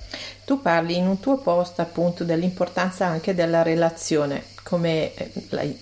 Tu 0.46 0.62
parli 0.62 0.96
in 0.96 1.08
un 1.08 1.20
tuo 1.20 1.38
post 1.38 1.80
appunto 1.80 2.24
dell'importanza 2.24 3.06
anche 3.08 3.34
della 3.34 3.64
relazione, 3.64 4.44
come 4.62 5.14
eh, 5.16 5.32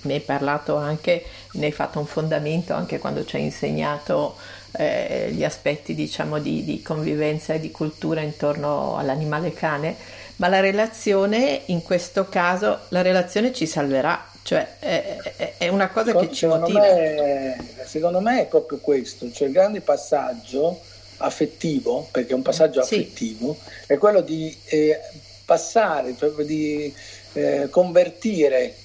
ne 0.02 0.14
hai 0.14 0.20
parlato 0.22 0.78
anche, 0.78 1.24
ne 1.54 1.66
hai 1.66 1.72
fatto 1.72 2.00
un 2.00 2.06
fondamento 2.06 2.74
anche 2.74 2.98
quando 2.98 3.26
ci 3.26 3.36
hai 3.36 3.44
insegnato 3.44 4.36
eh, 4.78 5.30
gli 5.32 5.44
aspetti 5.44 5.94
diciamo 5.94 6.40
di, 6.40 6.64
di, 6.64 6.82
convivenza 6.82 7.54
e 7.54 7.60
di 7.60 7.72
cultura 7.72 8.22
intorno 8.22 8.98
all'animale 8.98 9.54
cane, 9.54 9.96
ma 10.38 10.48
la 10.48 10.60
relazione 10.60 11.62
in 11.66 11.82
questo 11.82 12.28
caso, 12.28 12.80
la 12.90 13.02
relazione 13.02 13.54
ci 13.54 13.66
salverà, 13.66 14.30
cioè 14.44 14.78
è, 14.80 15.54
è 15.58 15.68
una 15.70 15.90
cosa 15.90 16.08
secondo, 16.08 16.28
che 16.28 16.34
ci 16.34 16.46
motiva. 16.46 16.80
Me, 16.80 17.58
secondo 17.86 18.20
me 18.20 18.42
è 18.42 18.46
proprio 18.46 18.80
questo, 18.80 19.32
cioè 19.32 19.48
il 19.48 19.54
grande 19.54 19.82
passaggio 19.82 20.80
affettivo, 21.18 22.08
perché 22.12 22.32
è 22.32 22.36
un 22.36 22.42
passaggio 22.42 22.82
affettivo, 22.82 23.56
sì. 23.60 23.94
è 23.94 23.98
quello 23.98 24.22
di 24.22 24.56
eh, 24.66 25.00
passare, 25.46 26.16
cioè 26.18 26.32
di 26.44 26.94
eh, 27.34 27.68
convertire 27.70 28.76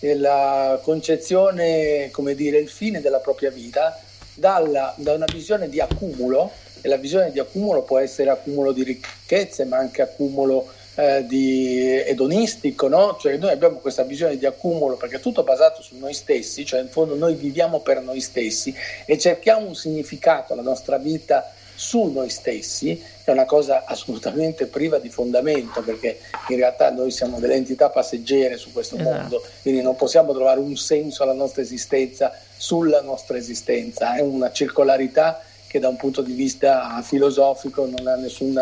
la 0.00 0.78
concezione, 0.82 2.10
come 2.12 2.34
dire, 2.34 2.58
il 2.58 2.68
fine 2.68 3.00
della 3.00 3.18
propria 3.18 3.50
vita 3.50 4.00
dalla, 4.38 4.94
da 4.96 5.12
una 5.12 5.26
visione 5.30 5.68
di 5.68 5.80
accumulo, 5.80 6.50
e 6.80 6.88
la 6.88 6.96
visione 6.96 7.32
di 7.32 7.38
accumulo 7.38 7.82
può 7.82 7.98
essere 7.98 8.30
accumulo 8.30 8.72
di 8.72 8.84
ricchezze, 8.84 9.64
ma 9.64 9.78
anche 9.78 10.02
accumulo 10.02 10.68
eh, 10.94 11.24
di 11.26 11.96
edonistico, 12.06 12.88
no? 12.88 13.16
Cioè 13.20 13.36
noi 13.36 13.50
abbiamo 13.50 13.78
questa 13.78 14.02
visione 14.02 14.36
di 14.36 14.46
accumulo 14.46 14.96
perché 14.96 15.16
è 15.16 15.20
tutto 15.20 15.42
basato 15.42 15.82
su 15.82 15.96
noi 15.96 16.14
stessi, 16.14 16.64
cioè 16.64 16.80
in 16.80 16.88
fondo 16.88 17.14
noi 17.14 17.34
viviamo 17.34 17.80
per 17.80 18.00
noi 18.00 18.20
stessi 18.20 18.74
e 19.06 19.18
cerchiamo 19.18 19.66
un 19.66 19.74
significato 19.74 20.52
alla 20.52 20.62
nostra 20.62 20.98
vita 20.98 21.52
su 21.74 22.06
noi 22.06 22.28
stessi, 22.28 23.00
è 23.22 23.30
una 23.30 23.44
cosa 23.44 23.84
assolutamente 23.84 24.66
priva 24.66 24.98
di 24.98 25.08
fondamento, 25.08 25.80
perché 25.82 26.18
in 26.48 26.56
realtà 26.56 26.90
noi 26.90 27.12
siamo 27.12 27.38
delle 27.38 27.54
entità 27.54 27.88
passeggere 27.88 28.56
su 28.56 28.72
questo 28.72 28.96
esatto. 28.96 29.16
mondo, 29.16 29.44
quindi 29.62 29.80
non 29.80 29.94
possiamo 29.94 30.32
trovare 30.32 30.58
un 30.58 30.76
senso 30.76 31.22
alla 31.22 31.32
nostra 31.32 31.62
esistenza 31.62 32.32
sulla 32.58 33.00
nostra 33.00 33.38
esistenza, 33.38 34.16
è 34.16 34.20
una 34.20 34.50
circolarità 34.50 35.40
che 35.68 35.78
da 35.78 35.88
un 35.88 35.96
punto 35.96 36.22
di 36.22 36.32
vista 36.32 37.00
filosofico 37.02 37.86
non 37.86 38.06
ha 38.06 38.16
nessun 38.16 38.58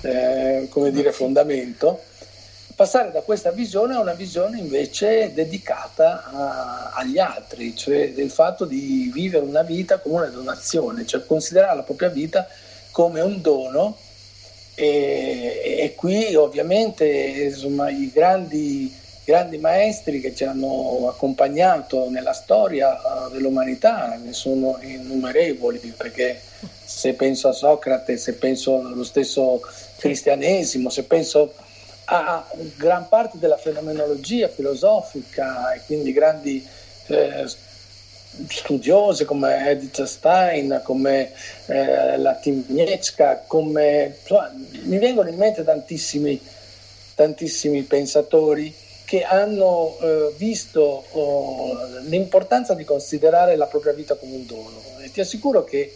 eh, 0.00 0.68
dire, 0.90 1.12
fondamento. 1.12 2.02
Passare 2.74 3.12
da 3.12 3.20
questa 3.20 3.50
visione 3.50 3.94
a 3.94 4.00
una 4.00 4.14
visione 4.14 4.58
invece 4.58 5.32
dedicata 5.32 6.24
a, 6.24 6.92
agli 6.94 7.18
altri, 7.18 7.76
cioè 7.76 8.12
del 8.12 8.30
fatto 8.30 8.64
di 8.64 9.10
vivere 9.12 9.44
una 9.44 9.62
vita 9.62 9.98
come 9.98 10.16
una 10.16 10.26
donazione, 10.26 11.06
cioè 11.06 11.24
considerare 11.26 11.76
la 11.76 11.82
propria 11.82 12.08
vita 12.08 12.48
come 12.90 13.20
un 13.20 13.40
dono 13.40 13.96
e, 14.74 15.76
e 15.80 15.94
qui 15.94 16.34
ovviamente 16.34 17.06
insomma, 17.06 17.90
i 17.90 18.10
grandi 18.12 19.02
grandi 19.24 19.58
maestri 19.58 20.20
che 20.20 20.34
ci 20.34 20.44
hanno 20.44 21.08
accompagnato 21.08 22.10
nella 22.10 22.34
storia 22.34 22.92
uh, 22.92 23.30
dell'umanità, 23.30 24.18
ne 24.22 24.32
sono 24.32 24.78
innumerevoli, 24.80 25.94
perché 25.96 26.40
se 26.84 27.14
penso 27.14 27.48
a 27.48 27.52
Socrate, 27.52 28.16
se 28.18 28.34
penso 28.34 28.78
allo 28.78 29.04
stesso 29.04 29.60
cristianesimo, 29.96 30.90
se 30.90 31.04
penso 31.04 31.54
a 32.06 32.46
gran 32.76 33.08
parte 33.08 33.38
della 33.38 33.56
fenomenologia 33.56 34.48
filosofica 34.48 35.72
e 35.72 35.80
quindi 35.86 36.12
grandi 36.12 36.66
eh, 37.06 37.46
studiose 38.48 39.24
come 39.24 39.70
Edith 39.70 40.02
Stein, 40.02 40.82
come 40.84 41.32
eh, 41.66 42.18
la 42.18 42.34
Timniecka, 42.34 43.44
come 43.46 44.16
insomma, 44.20 44.52
mi 44.82 44.98
vengono 44.98 45.30
in 45.30 45.36
mente 45.36 45.64
tantissimi, 45.64 46.38
tantissimi 47.14 47.82
pensatori 47.82 48.82
che 49.04 49.22
hanno 49.22 49.96
eh, 50.00 50.34
visto 50.36 51.04
oh, 51.10 51.76
l'importanza 52.06 52.74
di 52.74 52.84
considerare 52.84 53.56
la 53.56 53.66
propria 53.66 53.92
vita 53.92 54.14
come 54.14 54.34
un 54.34 54.46
dono. 54.46 54.82
E 55.00 55.10
ti 55.10 55.20
assicuro 55.20 55.64
che 55.64 55.94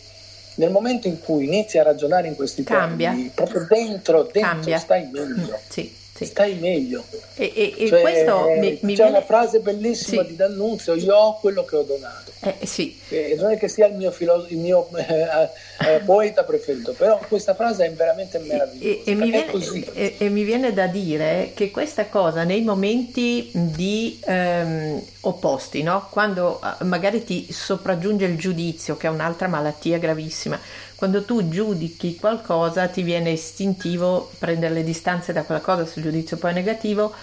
nel 0.56 0.70
momento 0.70 1.08
in 1.08 1.20
cui 1.20 1.44
inizi 1.44 1.78
a 1.78 1.82
ragionare 1.82 2.28
in 2.28 2.36
questi 2.36 2.64
Cambia. 2.64 3.10
termini, 3.10 3.30
proprio 3.34 3.66
dentro, 3.68 4.28
dentro 4.30 4.76
stai 4.78 5.08
meglio. 5.10 5.58
Sì, 5.68 5.94
sì. 6.24 6.24
stai 6.26 6.54
meglio. 6.54 7.04
E, 7.34 7.52
e, 7.54 7.74
e 7.76 7.88
cioè, 7.88 8.00
questo 8.00 8.48
mi, 8.58 8.78
mi 8.82 8.94
c'è 8.94 9.04
viene... 9.04 9.10
una 9.10 9.22
frase 9.22 9.60
bellissima 9.60 10.22
sì. 10.22 10.28
di 10.28 10.36
D'Annunzio, 10.36 10.94
io 10.94 11.14
ho 11.14 11.38
quello 11.38 11.64
che 11.64 11.76
ho 11.76 11.82
donato. 11.82 12.32
Eh, 12.40 12.66
sì. 12.66 12.98
E 13.08 13.36
non 13.38 13.50
è 13.52 13.58
che 13.58 13.68
sia 13.68 13.86
il 13.86 13.94
mio, 13.94 14.10
filo- 14.10 14.46
il 14.48 14.58
mio 14.58 14.88
eh, 14.96 15.48
eh, 15.86 16.00
poeta 16.04 16.44
preferito, 16.44 16.92
però 16.92 17.20
questa 17.28 17.54
frase 17.54 17.86
è 17.86 17.92
veramente 17.92 18.38
meravigliosa. 18.38 19.10
E, 19.10 19.14
mi 19.14 19.30
viene, 19.30 20.16
e, 20.18 20.28
mi 20.28 20.42
viene, 20.42 20.72
da 20.72 20.86
dire 20.86 21.52
che 21.54 21.70
questa 21.70 22.06
cosa 22.06 22.44
nei 22.44 22.62
momenti 22.62 23.50
di 23.52 24.18
ehm, 24.24 25.02
opposti, 25.20 25.82
no? 25.82 26.08
quando 26.10 26.60
eh, 26.60 26.84
magari 26.84 27.24
ti 27.24 27.52
sopraggiunge 27.52 28.24
il 28.24 28.36
giudizio, 28.36 28.96
che 28.96 29.06
è 29.06 29.10
un'altra 29.10 29.48
malattia 29.48 29.98
gravissima, 29.98 30.58
quando 30.98 31.24
tu 31.24 31.48
giudichi 31.48 32.16
qualcosa 32.16 32.88
ti 32.88 33.02
viene 33.02 33.30
istintivo 33.30 34.32
prendere 34.36 34.74
le 34.74 34.82
distanze 34.82 35.32
da 35.32 35.44
quella 35.44 35.60
cosa, 35.60 35.86
se 35.86 36.00
il 36.00 36.04
giudizio 36.04 36.36
poi 36.38 36.50
è 36.50 36.54
negativo, 36.54 37.14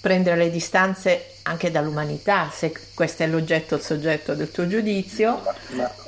prendere 0.00 0.36
le 0.36 0.50
distanze 0.50 1.34
anche 1.42 1.70
dall'umanità, 1.70 2.50
se 2.52 2.72
questo 2.92 3.22
è 3.22 3.28
l'oggetto 3.28 3.74
o 3.74 3.78
il 3.78 3.84
soggetto 3.84 4.34
del 4.34 4.50
tuo 4.50 4.66
giudizio, 4.66 5.42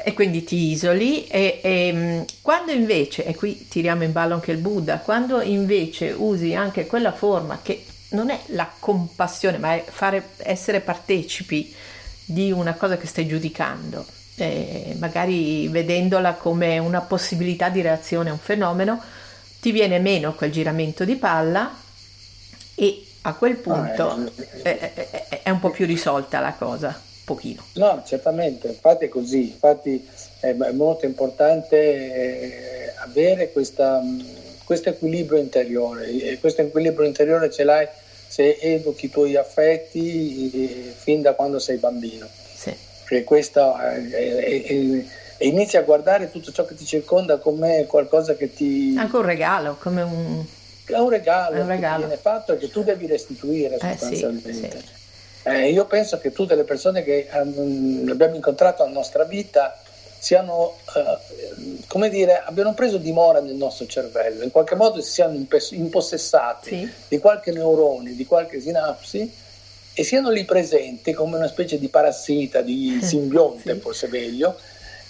e 0.03 0.15
quindi 0.15 0.43
ti 0.43 0.73
isoli. 0.73 1.29
E, 1.29 1.61
e 1.63 2.25
quando 2.41 2.73
invece, 2.73 3.25
e 3.25 3.37
qui 3.37 3.69
tiriamo 3.69 4.03
in 4.03 4.11
ballo 4.11 4.35
anche 4.35 4.51
il 4.51 4.59
Buddha, 4.59 4.99
quando 4.99 5.41
invece 5.43 6.11
usi 6.11 6.57
anche 6.57 6.87
quella 6.87 7.13
forma 7.13 7.61
che 7.63 7.85
non 8.09 8.31
è 8.31 8.41
la 8.47 8.69
compassione, 8.81 9.59
ma 9.59 9.75
è 9.75 9.85
fare, 9.89 10.31
essere 10.39 10.81
partecipi 10.81 11.73
di 12.25 12.51
una 12.51 12.75
cosa 12.75 12.97
che 12.97 13.07
stai 13.07 13.29
giudicando, 13.29 14.05
eh, 14.43 14.97
magari 14.99 15.69
vedendola 15.69 16.35
come 16.35 16.79
una 16.79 17.01
possibilità 17.01 17.69
di 17.69 17.81
reazione 17.81 18.31
a 18.31 18.33
un 18.33 18.39
fenomeno, 18.39 19.01
ti 19.61 19.71
viene 19.71 20.01
meno 20.01 20.35
quel 20.35 20.51
giramento 20.51 21.05
di 21.05 21.15
palla 21.15 21.73
e 22.75 23.07
a 23.23 23.35
quel 23.35 23.57
punto 23.57 24.33
è, 24.63 24.93
è, 24.95 25.43
è 25.45 25.51
un 25.51 25.61
po' 25.61 25.71
più 25.71 25.87
risolta 25.87 26.41
la 26.41 26.55
cosa, 26.55 27.01
pochino. 27.25 27.63
No, 27.75 28.03
certamente, 28.05 28.67
infatti 28.69 29.05
è 29.05 29.09
così, 29.09 29.51
infatti 29.51 30.05
è 30.41 30.53
molto 30.73 31.07
importante 31.07 31.77
eh, 31.77 32.93
avere 32.99 33.53
questa, 33.53 34.03
questo 34.65 34.89
equilibrio 34.89 35.39
interiore 35.39 36.09
e 36.09 36.39
questo 36.41 36.63
equilibrio 36.63 37.07
interiore 37.07 37.49
ce 37.51 37.63
l'hai 37.63 37.87
se 38.27 38.59
educhi 38.61 39.07
i 39.07 39.11
tuoi 39.11 39.37
affetti 39.37 40.51
eh, 40.53 40.93
fin 40.97 41.23
da 41.23 41.35
quando 41.35 41.61
sei 41.61 41.77
bambino 41.77 42.27
che 43.13 43.25
questo 43.25 43.77
è, 43.77 44.09
è, 44.09 44.63
è, 44.65 45.05
e 45.37 45.49
inizi 45.49 45.77
a 45.77 45.83
guardare 45.83 46.31
tutto 46.31 46.53
ciò 46.53 46.65
che 46.65 46.75
ti 46.75 46.85
circonda 46.85 47.39
come 47.39 47.85
qualcosa 47.87 48.35
che 48.35 48.53
ti... 48.53 48.95
Anche 48.97 49.17
un 49.17 49.25
regalo, 49.25 49.77
come 49.81 50.03
un... 50.03 50.45
È 50.85 50.99
un 50.99 51.09
regalo, 51.09 51.57
è 51.57 51.61
un 51.61 51.69
regalo. 51.69 52.01
che 52.01 52.07
viene 52.07 52.21
fatto 52.21 52.53
e 52.53 52.59
che 52.59 52.71
tu 52.71 52.83
devi 52.83 53.07
restituire 53.07 53.79
sostanzialmente. 53.79 54.49
Eh, 54.49 54.53
sì, 54.53 54.61
sì. 54.61 55.01
Eh, 55.45 55.71
io 55.71 55.85
penso 55.87 56.19
che 56.19 56.33
tutte 56.33 56.55
le 56.55 56.65
persone 56.65 57.03
che 57.03 57.29
um, 57.33 58.09
abbiamo 58.11 58.37
incontrato 58.37 58.85
nella 58.85 58.97
nostra 58.97 59.25
vita 59.25 59.81
siano, 60.19 60.77
uh, 60.95 61.79
come 61.89 62.09
dire, 62.09 62.43
abbiano 62.45 62.75
preso 62.75 62.99
dimora 62.99 63.41
nel 63.41 63.55
nostro 63.55 63.87
cervello, 63.87 64.45
in 64.45 64.51
qualche 64.53 64.77
modo 64.77 65.01
si 65.01 65.11
siano 65.11 65.35
impossessati 65.71 66.69
sì. 66.69 66.93
di 67.09 67.19
qualche 67.19 67.51
neurone, 67.51 68.15
di 68.15 68.27
qualche 68.27 68.61
sinapsi 68.61 69.41
e 69.95 70.05
siano 70.05 70.31
lì 70.31 70.45
presenti 70.45 71.13
come 71.13 71.37
una 71.37 71.49
specie 71.49 71.79
di 71.79 71.89
parassita, 71.89 72.61
di 72.61 73.01
simbionte, 73.03 73.75
sì. 73.75 73.81
forse 73.81 74.09
meglio, 74.09 74.57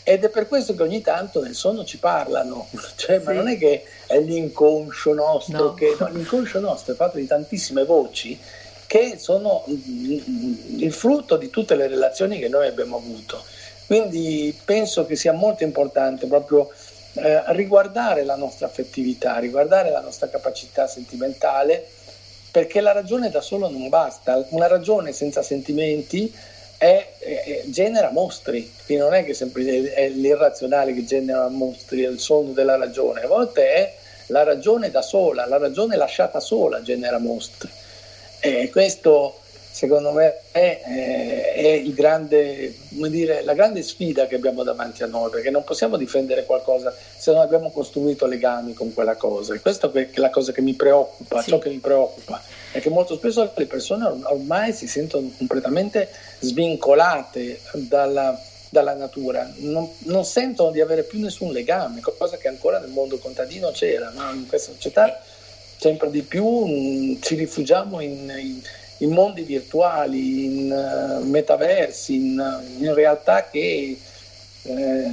ed 0.05 0.25
è 0.25 0.29
per 0.29 0.49
questo 0.49 0.75
che 0.75 0.83
ogni 0.83 1.01
tanto 1.01 1.41
nel 1.41 1.55
sonno 1.55 1.85
ci 1.85 1.99
parlano, 1.99 2.69
cioè, 2.97 3.19
sì. 3.19 3.25
ma 3.25 3.33
non 3.33 3.49
è 3.49 3.59
che 3.59 3.85
è 4.07 4.19
l'inconscio 4.19 5.15
nostro, 5.15 5.65
no. 5.65 5.75
Che, 5.75 5.97
no, 5.99 6.09
l'inconscio 6.09 6.61
nostro 6.61 6.93
è 6.93 6.97
fatto 6.97 7.19
di 7.19 7.27
tantissime 7.27 7.85
voci 7.85 8.39
che 8.87 9.15
sono 9.17 9.65
il 9.67 10.93
frutto 10.93 11.39
di 11.39 11.49
tutte 11.49 11.77
le 11.77 11.87
relazioni 11.89 12.39
che 12.39 12.49
noi 12.49 12.67
abbiamo 12.67 12.99
avuto. 12.99 13.43
Quindi 13.87 14.55
penso 14.67 15.07
che 15.07 15.17
sia 15.17 15.33
molto 15.33 15.63
importante 15.65 16.27
proprio 16.27 16.69
eh, 17.15 17.43
riguardare 17.55 18.23
la 18.23 18.37
nostra 18.37 18.67
affettività, 18.67 19.39
riguardare 19.39 19.91
la 19.91 20.01
nostra 20.01 20.29
capacità 20.29 20.87
sentimentale 20.87 21.89
perché 22.53 22.83
la 22.83 22.93
ragione 22.93 23.31
da 23.31 23.41
solo 23.41 23.71
non 23.71 23.89
basta, 23.89 24.45
una 24.51 24.67
ragione 24.67 25.13
senza 25.13 25.43
sentimenti 25.43 26.33
è, 26.77 27.15
è, 27.19 27.63
genera 27.67 28.11
mostri, 28.11 28.71
quindi 28.85 29.03
non 29.03 29.15
è 29.15 29.25
che 29.25 29.33
sempre 29.33 29.93
è 29.95 30.09
l'irrazionale 30.11 30.93
che 30.93 31.05
genera 31.07 31.49
mostri, 31.49 32.03
è 32.03 32.09
il 32.09 32.21
sonno 32.21 32.53
della 32.53 32.77
ragione, 32.77 33.23
a 33.23 33.27
volte 33.27 33.73
è 33.73 33.95
la 34.27 34.43
ragione 34.43 34.91
da 34.91 35.01
sola, 35.01 35.47
la 35.47 35.57
ragione 35.57 35.97
lasciata 35.97 36.41
sola 36.41 36.83
genera 36.83 37.19
mostri. 37.19 37.71
E 38.41 38.69
questo 38.71 39.42
secondo 39.73 40.13
me 40.13 40.43
è, 40.51 40.83
è 41.55 41.83
grande, 41.95 42.75
dire, 43.09 43.43
la 43.43 43.55
grande 43.55 43.83
sfida 43.83 44.27
che 44.27 44.35
abbiamo 44.35 44.63
davanti 44.63 45.03
a 45.03 45.07
noi, 45.07 45.31
perché 45.31 45.51
non 45.51 45.65
possiamo 45.65 45.97
difendere 45.97 46.45
qualcosa 46.45 46.95
se 47.17 47.33
non 47.33 47.41
abbiamo 47.41 47.71
costruito 47.71 48.27
legami 48.27 48.75
con 48.75 48.93
quella 48.93 49.17
cosa. 49.17 49.55
E 49.55 49.61
questa 49.61 49.91
è 49.91 50.09
la 50.17 50.29
cosa 50.29 50.53
che 50.53 50.61
mi 50.61 50.75
preoccupa, 50.75 51.41
sì. 51.41 51.51
ciò 51.51 51.59
che 51.59 51.71
mi 51.71 51.79
preoccupa, 51.79 52.41
è 52.71 52.81
che 52.81 52.91
molto 52.91 53.17
spesso 53.17 53.51
le 53.55 53.67
persone 53.67 54.05
ormai 54.25 54.75
si 54.75 54.87
sentono 54.87 55.33
completamente 55.39 56.11
svincolate 56.41 57.61
dalla, 57.73 58.39
dalla 58.69 58.95
natura, 58.95 59.51
non, 59.57 59.89
non, 60.01 60.25
sentono 60.27 60.71
di 60.71 60.83
avere 60.83 61.03
più 61.05 61.19
nessun 61.19 61.51
legame, 61.51 62.01
cosa 62.01 62.37
che 62.37 62.49
ancora 62.49 62.79
nel 62.79 62.91
mondo 62.91 63.17
contadino 63.19 63.71
c'era, 63.71 64.13
ma 64.15 64.31
in 64.33 64.47
questa 64.47 64.73
società 64.73 65.19
sempre 65.79 66.11
di 66.11 66.23
più 66.23 66.47
mh, 66.47 67.21
ci 67.23 67.35
rifugiamo 67.37 68.01
in, 68.01 68.33
in 68.39 68.61
in 69.03 69.11
mondi 69.11 69.43
virtuali, 69.43 70.45
in 70.45 71.21
uh, 71.21 71.25
metaversi, 71.25 72.15
in, 72.15 72.63
in, 72.79 72.95
realtà 72.95 73.49
che 73.51 73.99
eh, 74.65 75.05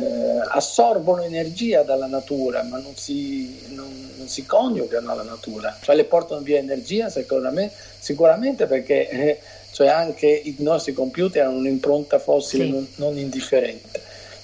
assorbono 0.49 1.23
energia 1.23 1.81
dalla 1.81 2.05
natura, 2.05 2.61
ma 2.63 2.77
non 2.77 2.95
si, 2.95 3.65
non, 3.69 4.11
non 4.17 4.27
si, 4.27 4.45
coniugano 4.45 5.11
alla 5.11 5.23
natura, 5.23 5.75
cioè 5.81 5.95
le 5.95 6.05
portano 6.05 6.41
via 6.41 6.59
energia 6.59 7.09
sicuramente, 7.09 7.73
sicuramente 7.97 8.67
perché 8.67 9.09
eh, 9.09 9.39
cioè 9.71 9.87
anche 9.87 10.27
i 10.27 10.55
nostri 10.59 10.93
computer 10.93 11.45
hanno 11.45 11.57
un'impronta 11.57 12.19
fossile 12.19 12.65
sì. 12.65 12.69
non, 12.69 12.87
non, 12.95 13.17
indifferente. 13.17 14.01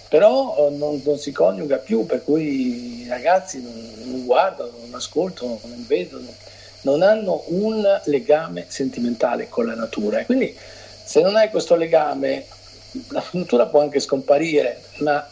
Però 0.10 0.68
eh, 0.68 0.76
non, 0.76 1.02
non, 1.04 1.20
si 1.20 1.32
coniuga 1.32 1.78
più, 1.78 2.06
per 2.06 2.24
cui 2.24 3.04
i 3.04 3.08
ragazzi 3.08 3.62
non, 3.62 4.24
guardano, 4.26 4.72
non 4.82 4.94
ascoltano, 4.94 5.60
non 5.64 5.86
vedono 5.88 6.34
non 6.86 7.02
hanno 7.02 7.44
un 7.48 7.84
legame 8.06 8.66
sentimentale 8.68 9.50
con 9.50 9.66
la 9.66 9.76
natura. 9.76 10.20
E 10.20 10.26
quindi 10.26 10.56
se 11.04 11.22
non 11.22 11.36
hai 11.36 11.50
questo 11.50 11.76
legame, 11.76 12.46
la 13.10 13.24
natura 13.32 13.66
può 13.66 13.82
anche 13.82 14.00
scomparire, 14.00 14.82
ma 15.00 15.28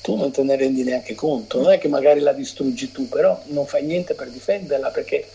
tu 0.00 0.16
non 0.16 0.30
te 0.32 0.42
ne 0.42 0.56
rendi 0.56 0.82
neanche 0.82 1.14
conto. 1.14 1.60
Non 1.60 1.70
è 1.70 1.78
che 1.78 1.88
magari 1.88 2.20
la 2.20 2.32
distruggi 2.32 2.92
tu, 2.92 3.08
però 3.08 3.40
non 3.46 3.66
fai 3.66 3.84
niente 3.84 4.14
per 4.14 4.28
difenderla 4.28 4.90
perché 4.90 5.28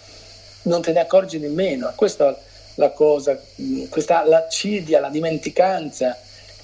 non 0.63 0.81
te 0.81 0.91
ne 0.91 0.99
accorgi 0.99 1.39
nemmeno. 1.39 1.91
Questa 1.95 2.31
è 2.31 2.37
la 2.75 2.89
cosa, 2.89 3.39
questa 3.89 4.25
l'acidia, 4.25 4.99
la 4.99 5.09
dimenticanza 5.09 6.17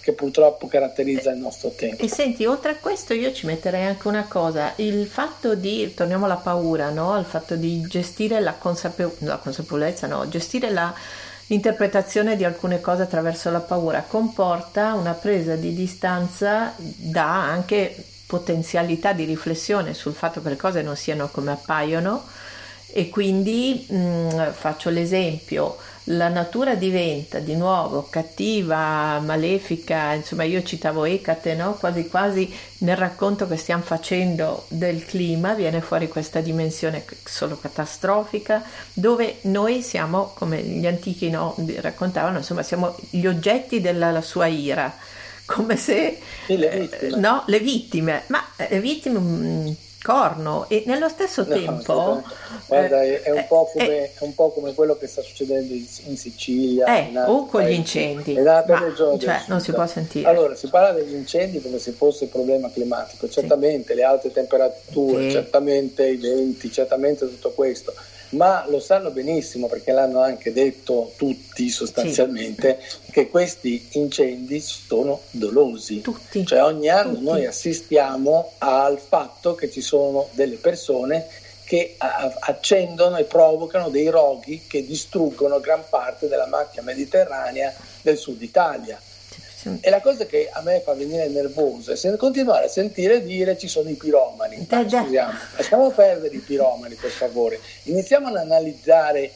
che 0.08 0.14
purtroppo 0.14 0.68
caratterizza 0.68 1.32
il 1.32 1.40
nostro 1.40 1.72
tempo. 1.72 2.02
E 2.02 2.08
senti, 2.08 2.46
oltre 2.46 2.72
a 2.72 2.76
questo 2.78 3.14
io 3.14 3.34
ci 3.34 3.46
metterei 3.46 3.88
anche 3.88 4.08
una 4.08 4.24
cosa, 4.24 4.72
il 4.78 5.06
fatto 5.06 5.54
di, 5.54 5.94
torniamo 5.94 6.24
alla 6.24 6.38
paura, 6.38 6.92
no? 6.92 7.20
il 7.20 7.26
fatto 7.26 7.58
di 7.58 7.82
gestire 7.82 8.40
la, 8.40 8.54
consapevo- 8.54 9.18
la 9.20 9.36
consapevolezza, 9.36 10.08
no? 10.08 10.26
gestire 10.30 10.70
la, 10.70 10.94
l'interpretazione 11.48 12.38
di 12.38 12.46
alcune 12.46 12.80
cose 12.80 13.02
attraverso 13.02 13.52
la 13.52 13.60
paura 13.60 14.06
comporta 14.08 14.94
una 14.94 15.12
presa 15.12 15.56
di 15.56 15.74
distanza 15.74 16.74
da 16.78 17.44
anche 17.44 17.94
potenzialità 18.26 19.12
di 19.12 19.26
riflessione 19.26 19.94
sul 19.94 20.14
fatto 20.14 20.42
che 20.42 20.48
le 20.48 20.56
cose 20.56 20.82
non 20.82 20.96
siano 20.96 21.28
come 21.28 21.52
appaiono 21.52 22.24
e 22.94 23.10
quindi 23.10 23.86
mh, 23.90 23.98
mm, 23.98 24.30
faccio 24.52 24.90
l'esempio 24.90 25.76
la 26.10 26.30
natura 26.30 26.76
diventa 26.76 27.40
di 27.40 27.56
nuovo 27.56 28.08
cattiva, 28.10 29.20
malefica, 29.20 30.14
insomma 30.14 30.44
io 30.44 30.64
citavo 30.64 31.06
Ecate, 31.06 31.56
no? 31.56 31.74
quasi 31.74 32.08
quasi 32.08 32.54
nel 32.80 32.96
racconto 32.96 33.48
che 33.48 33.58
stiamo 33.58 33.84
facendo 33.84 34.66
del 34.70 35.06
clima 35.06 35.54
viene 35.54 35.82
fuori 35.82 36.08
questa 36.08 36.40
dimensione 36.40 37.04
solo 37.24 37.58
catastrofica, 37.58 38.64
dove 38.94 39.38
noi 39.42 39.82
siamo, 39.82 40.32
come 40.34 40.62
gli 40.62 40.88
antichi 40.88 41.30
no, 41.30 41.56
raccontavano, 41.78 42.38
insomma 42.38 42.64
siamo 42.64 42.96
gli 43.10 43.26
oggetti 43.26 43.82
della 43.82 44.22
sua 44.22 44.48
ira, 44.48 44.94
come 45.46 45.76
se... 45.76 46.20
le 46.48 46.70
vittime. 46.70 47.00
Eh, 47.00 47.20
no, 47.20 47.44
le 47.48 47.60
vittime, 47.60 48.24
ma 48.28 48.46
le 48.56 48.70
eh, 48.70 48.80
vittime 48.80 49.20
mm, 49.20 49.72
corno. 50.02 50.66
E 50.70 50.84
nello 50.86 51.10
stesso 51.10 51.44
no, 51.48 51.54
tempo 51.54 52.24
guarda 52.68 53.04
è, 53.04 53.22
è, 53.22 53.32
un 53.32 53.38
eh, 53.38 53.48
come, 53.48 53.88
eh, 53.88 54.14
è, 54.14 54.24
un 54.24 54.36
po 54.36 54.50
come, 54.52 54.74
quello 54.74 54.98
che 54.98 55.08
sta 55.08 55.22
succedendo 55.22 55.74
in, 55.74 55.86
in 56.06 56.18
Sicilia 56.18 56.86
eh, 56.86 57.10
in 57.10 57.24
o 57.26 57.46
con 57.46 57.64
gli 57.64 57.72
incendi. 57.72 58.34
Ma, 58.34 58.64
cioè, 59.20 59.44
non 59.48 59.62
si 59.62 59.72
può 59.72 59.86
sentire. 59.88 60.28
Allora 60.28 60.56
si 60.56 60.68
parla 60.68 60.92
degli 60.92 61.14
incendi 61.14 61.62
come 61.62 61.80
se 61.80 61.92
fosse 61.92 62.26
il 62.26 62.30
problema 62.30 62.72
climatico. 62.72 63.28
Certamente 63.30 63.94
sì. 63.94 63.96
le 63.96 64.04
alte 64.04 64.32
temperature 64.32 65.24
sì. 65.24 65.32
certamente 65.32 66.08
i 66.08 66.18
venti 66.18 66.72
certamente 66.72 67.28
tutto 67.28 67.52
questo 67.52 67.94
ma 68.30 68.66
lo 68.68 68.80
sanno 68.80 69.12
benissimo 69.12 69.68
perché 69.68 69.92
l'hanno 69.92 70.22
anche 70.22 70.52
detto 70.52 71.14
tutti 71.16 71.70
sostanzialmente 71.70 72.80
sì. 72.86 73.12
che 73.12 73.30
questi 73.30 73.88
incendi 73.92 74.60
sono 74.60 75.22
dolosi. 75.32 76.02
Tutti. 76.02 76.46
Cioè 76.46 76.64
ogni 76.64 76.90
anno 76.90 77.14
tutti. 77.14 77.24
noi 77.24 77.46
assistiamo 77.46 78.54
al 78.60 79.00
fatto 79.00 79.56
che 79.56 79.70
ci 79.70 79.82
sono 79.82 80.28
delle 80.32 80.56
persone 80.56 81.28
che 81.64 81.96
accendono 81.98 83.18
e 83.18 83.26
provocano 83.26 83.90
dei 83.90 84.08
roghi 84.08 84.64
che 84.68 84.86
distruggono 84.86 85.60
gran 85.60 85.84
parte 85.90 86.30
della 86.30 86.48
macchia 86.48 86.82
mediterranea 86.82 87.74
del 88.02 88.18
sud 88.18 88.42
Italia. 88.42 89.00
E 89.82 89.90
la 89.90 90.02
cosa 90.02 90.26
che 90.26 90.50
a 90.52 90.62
me 90.62 90.82
fa 90.82 90.94
venire 90.94 91.28
nervoso 91.28 91.92
è 91.92 92.16
continuare 92.16 92.66
a 92.66 92.70
sentire 92.70 93.24
dire 93.24 93.58
ci 93.58 93.68
sono 93.68 93.90
i 93.90 93.96
piromani. 93.96 94.66
Ma, 94.70 94.82
eh, 94.82 94.90
scusiamo, 94.90 95.34
lasciamo 95.56 95.90
perdere 95.92 96.36
i 96.36 96.40
piromani 96.40 96.96
per 96.96 97.12
favore. 97.12 97.60
Iniziamo 97.84 98.28
ad 98.28 98.38
analizzare 98.38 99.32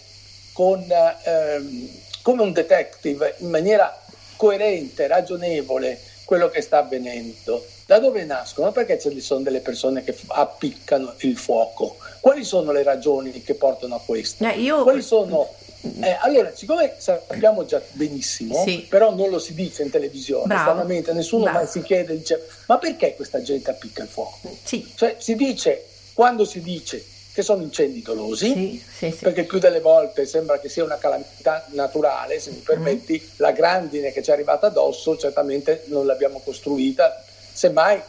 con, 0.54 0.86
ehm, 1.24 1.90
come 2.22 2.42
un 2.42 2.52
detective 2.52 3.36
in 3.40 3.50
maniera 3.50 3.96
coerente, 4.36 5.08
ragionevole 5.08 6.00
quello 6.26 6.50
che 6.50 6.62
sta 6.62 6.80
avvenendo. 6.80 7.66
Da 7.86 8.00
dove 8.00 8.24
nascono? 8.24 8.72
Perché 8.72 8.98
ci 8.98 9.20
sono 9.20 9.42
delle 9.42 9.60
persone 9.60 10.04
che 10.04 10.16
appiccano 10.28 11.14
il 11.18 11.38
fuoco? 11.38 11.98
Quali 12.22 12.46
sono 12.46 12.72
le 12.72 12.84
ragioni 12.84 13.44
che 13.44 13.54
portano 13.56 13.96
a 13.96 14.02
questo? 14.06 14.46
Eh, 14.46 14.60
io... 14.62 14.84
Quali 14.84 15.02
sono 15.02 15.50
eh, 15.82 16.18
allora, 16.20 16.52
siccome 16.54 16.94
sappiamo 16.98 17.66
già 17.66 17.82
benissimo, 17.94 18.64
sì. 18.64 18.86
però 18.88 19.16
non 19.16 19.30
lo 19.30 19.40
si 19.40 19.54
dice 19.56 19.82
in 19.82 19.90
televisione, 19.90 20.46
Bravo. 20.46 20.84
nessuno 21.14 21.44
Bravo. 21.44 21.58
mai 21.58 21.68
si 21.68 21.82
chiede, 21.82 22.16
dice, 22.16 22.48
ma 22.68 22.78
perché 22.78 23.16
questa 23.16 23.42
gente 23.42 23.72
appicca 23.72 24.04
il 24.04 24.10
fuoco? 24.10 24.56
Sì. 24.64 24.92
Cioè, 24.94 25.16
si 25.18 25.36
dice, 25.36 25.86
quando 26.14 26.46
si 26.46 26.62
dice 26.62 27.04
che 27.34 27.42
sono 27.42 27.64
incendi 27.64 28.02
dolosi, 28.02 28.54
sì, 28.54 28.84
sì, 28.86 29.12
sì. 29.12 29.24
perché 29.24 29.46
più 29.46 29.58
delle 29.58 29.80
volte 29.80 30.26
sembra 30.26 30.60
che 30.60 30.70
sia 30.70 30.84
una 30.84 30.98
calamità 30.98 31.66
naturale, 31.70 32.40
se 32.40 32.52
mi 32.52 32.58
permetti, 32.58 33.20
mm. 33.24 33.30
la 33.38 33.52
grandine 33.52 34.12
che 34.12 34.22
ci 34.22 34.30
è 34.30 34.34
arrivata 34.34 34.68
addosso 34.68 35.18
certamente 35.18 35.86
non 35.88 36.06
l'abbiamo 36.06 36.42
costruita, 36.44 37.24
semmai 37.54 38.00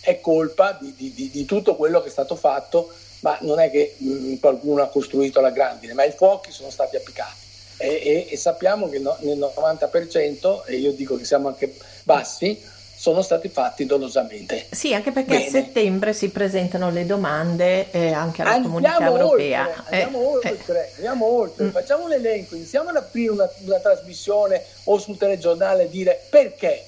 è 0.00 0.20
colpa 0.20 0.76
di, 0.78 0.92
di, 0.94 1.14
di, 1.14 1.30
di 1.30 1.44
tutto 1.46 1.76
quello 1.76 2.02
che 2.02 2.08
è 2.08 2.10
stato 2.10 2.36
fatto 2.36 2.92
ma 3.24 3.38
non 3.40 3.58
è 3.58 3.70
che 3.70 3.94
mh, 3.96 4.34
qualcuno 4.34 4.82
ha 4.82 4.88
costruito 4.88 5.40
la 5.40 5.50
grandine, 5.50 5.94
ma 5.94 6.04
i 6.04 6.12
fuochi 6.12 6.52
sono 6.52 6.68
stati 6.68 6.96
applicati. 6.96 7.42
E, 7.78 7.88
e, 7.88 8.26
e 8.30 8.36
sappiamo 8.36 8.90
che 8.90 8.98
no, 8.98 9.16
nel 9.20 9.38
90%, 9.38 10.64
e 10.66 10.76
io 10.76 10.92
dico 10.92 11.16
che 11.16 11.24
siamo 11.24 11.48
anche 11.48 11.74
bassi, 12.02 12.60
sono 12.94 13.22
stati 13.22 13.48
fatti 13.48 13.86
dolosamente. 13.86 14.66
Sì, 14.70 14.92
anche 14.92 15.10
perché 15.10 15.36
Bene. 15.36 15.46
a 15.46 15.50
settembre 15.50 16.12
si 16.12 16.28
presentano 16.28 16.90
le 16.90 17.06
domande 17.06 17.90
eh, 17.90 18.12
anche 18.12 18.42
alla 18.42 18.52
andiamo 18.52 18.74
comunità 18.74 19.04
europea. 19.06 19.68
Oltre, 19.68 19.84
andiamo 19.88 20.20
eh, 20.20 20.26
oltre, 20.26 20.86
eh. 20.86 20.92
andiamo 20.96 21.26
oltre. 21.26 21.64
Mm. 21.64 21.68
facciamo 21.70 22.04
un 22.04 22.12
elenco, 22.12 22.54
iniziamo 22.56 22.90
ad 22.90 22.96
aprire 22.96 23.30
una, 23.30 23.50
una, 23.64 23.78
trasmissione 23.78 24.62
o 24.84 24.98
sul 24.98 25.16
telegiornale 25.16 25.84
e 25.84 25.88
dire 25.88 26.20
perché. 26.28 26.84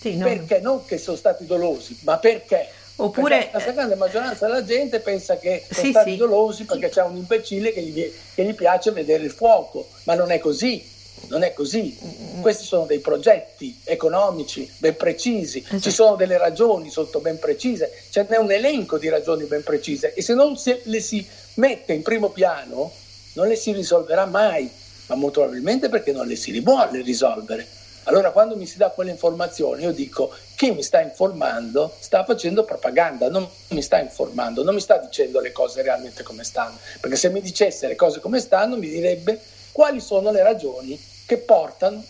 Sì, 0.00 0.16
no. 0.16 0.24
Perché 0.24 0.60
non 0.60 0.84
che 0.86 0.98
sono 0.98 1.16
stati 1.16 1.44
dolosi, 1.44 1.98
ma 2.02 2.16
perché? 2.16 2.68
Oppure, 2.96 3.48
la 3.52 3.60
stragrande 3.60 3.94
maggioranza 3.94 4.46
della 4.46 4.64
gente 4.64 5.00
pensa 5.00 5.38
che 5.38 5.64
sono 5.70 5.86
sì, 5.86 5.90
stati 5.90 6.10
sì. 6.10 6.16
dolosi 6.16 6.64
perché 6.64 6.90
c'è 6.90 7.02
un 7.02 7.16
imbecille 7.16 7.72
che 7.72 7.80
gli, 7.80 8.12
che 8.34 8.44
gli 8.44 8.54
piace 8.54 8.90
vedere 8.90 9.24
il 9.24 9.30
fuoco, 9.30 9.88
ma 10.04 10.14
non 10.14 10.30
è 10.30 10.38
così 10.38 10.90
non 11.28 11.42
è 11.42 11.52
così. 11.52 11.96
Questi 12.40 12.64
sono 12.64 12.86
dei 12.86 12.98
progetti 12.98 13.78
economici 13.84 14.70
ben 14.78 14.96
precisi, 14.96 15.58
esatto. 15.58 15.80
ci 15.80 15.90
sono 15.90 16.16
delle 16.16 16.38
ragioni 16.38 16.90
sotto 16.90 17.20
ben 17.20 17.38
precise, 17.38 17.90
ce 18.10 18.26
n'è 18.28 18.36
un 18.36 18.50
elenco 18.50 18.98
di 18.98 19.08
ragioni 19.08 19.44
ben 19.44 19.62
precise 19.62 20.14
e 20.14 20.22
se 20.22 20.34
non 20.34 20.56
le 20.84 21.00
si 21.00 21.26
mette 21.54 21.92
in 21.92 22.02
primo 22.02 22.30
piano 22.30 22.90
non 23.34 23.46
le 23.46 23.56
si 23.56 23.72
risolverà 23.72 24.26
mai, 24.26 24.70
ma 25.06 25.14
molto 25.14 25.40
probabilmente 25.40 25.88
perché 25.88 26.12
non 26.12 26.26
le 26.26 26.36
si 26.36 26.58
vuole 26.60 27.02
risolvere. 27.02 27.66
Allora 28.04 28.30
quando 28.30 28.56
mi 28.56 28.66
si 28.66 28.78
dà 28.78 28.90
quelle 28.90 29.10
informazioni 29.10 29.82
io 29.82 29.92
dico 29.92 30.32
chi 30.56 30.72
mi 30.72 30.82
sta 30.82 31.00
informando 31.00 31.94
sta 31.98 32.24
facendo 32.24 32.64
propaganda, 32.64 33.28
non 33.28 33.48
mi 33.68 33.82
sta 33.82 34.00
informando, 34.00 34.62
non 34.62 34.74
mi 34.74 34.80
sta 34.80 34.96
dicendo 34.96 35.40
le 35.40 35.52
cose 35.52 35.82
realmente 35.82 36.22
come 36.22 36.44
stanno, 36.44 36.78
perché 37.00 37.16
se 37.16 37.28
mi 37.28 37.40
dicesse 37.40 37.86
le 37.88 37.96
cose 37.96 38.20
come 38.20 38.40
stanno 38.40 38.76
mi 38.76 38.88
direbbe 38.88 39.40
quali 39.72 40.00
sono 40.00 40.30
le 40.30 40.42
ragioni 40.42 40.98
che 41.26 41.38
portano 41.38 42.02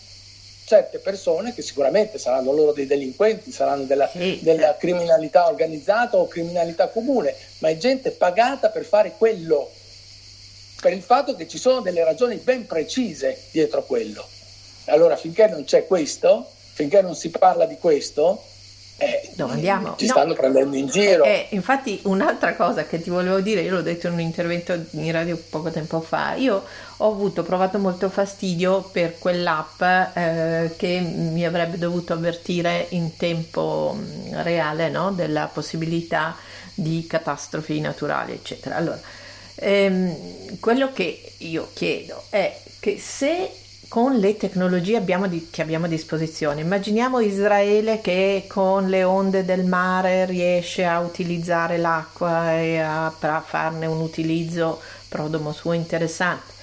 certe 0.71 0.99
persone 0.99 1.53
che 1.53 1.61
sicuramente 1.61 2.17
saranno 2.17 2.53
loro 2.53 2.71
dei 2.71 2.85
delinquenti, 2.85 3.51
saranno 3.51 3.83
della, 3.83 4.07
sì. 4.07 4.39
della 4.41 4.77
criminalità 4.77 5.47
organizzata 5.47 6.15
o 6.15 6.27
criminalità 6.27 6.87
comune, 6.87 7.35
ma 7.57 7.67
è 7.67 7.75
gente 7.75 8.11
pagata 8.11 8.69
per 8.69 8.85
fare 8.85 9.15
quello, 9.17 9.69
per 10.79 10.93
il 10.93 11.01
fatto 11.01 11.35
che 11.35 11.45
ci 11.45 11.57
sono 11.57 11.81
delle 11.81 12.05
ragioni 12.05 12.37
ben 12.37 12.65
precise 12.67 13.37
dietro 13.51 13.83
quello. 13.83 14.25
Allora 14.85 15.15
finché 15.15 15.47
non 15.47 15.63
c'è 15.63 15.85
questo, 15.87 16.49
finché 16.73 17.01
non 17.01 17.15
si 17.15 17.29
parla 17.29 17.65
di 17.65 17.77
questo, 17.77 18.43
eh, 19.01 19.31
no, 19.33 19.47
andiamo. 19.47 19.95
ci 19.97 20.05
stanno 20.05 20.35
prendendo 20.35 20.75
in 20.75 20.85
giro. 20.85 21.23
Eh, 21.23 21.47
infatti 21.49 21.99
un'altra 22.03 22.55
cosa 22.55 22.85
che 22.85 23.01
ti 23.01 23.09
volevo 23.09 23.39
dire, 23.39 23.61
io 23.61 23.71
l'ho 23.71 23.81
detto 23.81 24.05
in 24.05 24.13
un 24.13 24.19
intervento 24.19 24.79
in 24.91 25.11
radio 25.11 25.41
poco 25.49 25.71
tempo 25.71 26.01
fa, 26.01 26.35
io 26.35 26.63
ho 26.97 27.07
avuto, 27.11 27.41
provato 27.41 27.79
molto 27.79 28.09
fastidio 28.09 28.81
per 28.91 29.17
quell'app 29.17 29.81
eh, 29.81 30.73
che 30.77 30.99
mi 30.99 31.43
avrebbe 31.43 31.79
dovuto 31.79 32.13
avvertire 32.13 32.85
in 32.89 33.17
tempo 33.17 33.97
mm, 33.97 34.39
reale 34.43 34.89
no? 34.89 35.11
della 35.11 35.49
possibilità 35.51 36.35
di 36.75 37.07
catastrofi 37.07 37.79
naturali, 37.79 38.33
eccetera. 38.33 38.75
Allora, 38.75 38.99
ehm, 39.55 40.59
quello 40.59 40.93
che 40.93 41.33
io 41.37 41.69
chiedo 41.73 42.25
è 42.29 42.55
che 42.79 42.99
se 42.99 43.51
con 43.91 44.15
le 44.15 44.37
tecnologie 44.37 44.95
abbiamo 44.95 45.27
di, 45.27 45.49
che 45.51 45.61
abbiamo 45.61 45.83
a 45.83 45.89
disposizione. 45.89 46.61
Immaginiamo 46.61 47.19
Israele 47.19 47.99
che 47.99 48.45
con 48.47 48.87
le 48.87 49.03
onde 49.03 49.43
del 49.43 49.65
mare 49.65 50.25
riesce 50.25 50.85
a 50.85 51.01
utilizzare 51.01 51.75
l'acqua 51.75 52.53
e 52.53 52.77
a, 52.79 53.07
a 53.07 53.41
farne 53.41 53.87
un 53.87 53.99
utilizzo 53.99 54.79
prodomo 55.09 55.51
suo 55.51 55.73
interessante. 55.73 56.53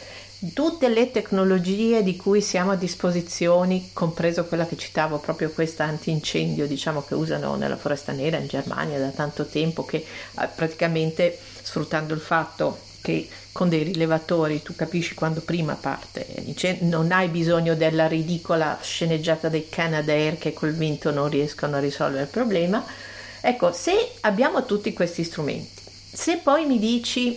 Tutte 0.54 0.88
le 0.88 1.10
tecnologie 1.10 2.02
di 2.02 2.16
cui 2.16 2.40
siamo 2.40 2.70
a 2.70 2.76
disposizione, 2.76 3.90
compreso 3.92 4.46
quella 4.46 4.66
che 4.66 4.78
citavo, 4.78 5.18
proprio 5.18 5.50
questa 5.50 5.84
antincendio, 5.84 6.66
diciamo 6.66 7.02
che 7.02 7.12
usano 7.12 7.56
nella 7.56 7.76
foresta 7.76 8.12
nera 8.12 8.38
in 8.38 8.46
Germania 8.46 8.98
da 8.98 9.10
tanto 9.10 9.44
tempo, 9.44 9.84
che 9.84 9.98
eh, 9.98 10.48
praticamente 10.56 11.38
sfruttando 11.60 12.14
il 12.14 12.20
fatto 12.20 12.86
che 13.02 13.28
con 13.58 13.68
dei 13.68 13.82
rilevatori 13.82 14.62
tu 14.62 14.76
capisci 14.76 15.16
quando 15.16 15.40
prima 15.40 15.74
parte, 15.74 16.24
non 16.82 17.10
hai 17.10 17.26
bisogno 17.26 17.74
della 17.74 18.06
ridicola 18.06 18.78
sceneggiata 18.80 19.48
dei 19.48 19.68
Canadair 19.68 20.38
che 20.38 20.52
col 20.52 20.74
vento 20.74 21.10
non 21.10 21.28
riescono 21.28 21.74
a 21.74 21.80
risolvere 21.80 22.22
il 22.22 22.28
problema. 22.28 22.84
Ecco, 23.40 23.72
se 23.72 24.12
abbiamo 24.20 24.64
tutti 24.64 24.92
questi 24.92 25.24
strumenti, 25.24 25.82
se 26.12 26.36
poi 26.36 26.66
mi 26.66 26.78
dici 26.78 27.36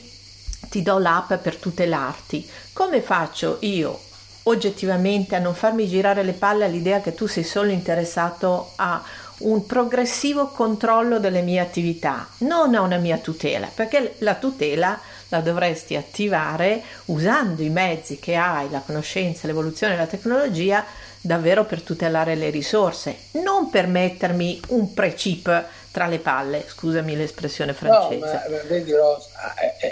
ti 0.69 0.83
do 0.83 0.99
l'app 0.99 1.33
per 1.33 1.55
tutelarti, 1.55 2.47
come 2.71 3.01
faccio 3.01 3.57
io 3.61 3.99
oggettivamente 4.43 5.35
a 5.35 5.39
non 5.39 5.55
farmi 5.55 5.87
girare 5.87 6.21
le 6.21 6.33
palle 6.33 6.65
all'idea 6.65 7.01
che 7.01 7.15
tu 7.15 7.25
sei 7.25 7.43
solo 7.43 7.71
interessato 7.71 8.73
a 8.75 9.03
un 9.39 9.65
progressivo 9.65 10.49
controllo 10.49 11.17
delle 11.17 11.41
mie 11.41 11.61
attività, 11.61 12.27
non 12.39 12.75
a 12.75 12.81
una 12.81 12.97
mia 12.97 13.17
tutela, 13.17 13.67
perché 13.73 14.17
la 14.19 14.35
tutela 14.35 14.99
la 15.31 15.39
dovresti 15.39 15.95
attivare 15.95 16.81
usando 17.05 17.61
i 17.61 17.69
mezzi 17.69 18.19
che 18.19 18.35
hai, 18.35 18.69
la 18.69 18.83
conoscenza, 18.85 19.47
l'evoluzione 19.47 19.93
e 19.93 19.97
la 19.97 20.05
tecnologia 20.05 20.85
davvero 21.21 21.65
per 21.65 21.81
tutelare 21.81 22.35
le 22.35 22.49
risorse, 22.49 23.15
non 23.31 23.69
per 23.69 23.87
mettermi 23.87 24.59
un 24.69 24.93
precip 24.93 25.65
tra 25.91 26.07
le 26.07 26.19
palle, 26.19 26.63
scusami 26.67 27.15
l'espressione 27.15 27.73
francese. 27.73 28.25
No, 28.25 28.55
ma 28.55 28.61
vedi 28.67 28.91
Ross, 28.91 29.27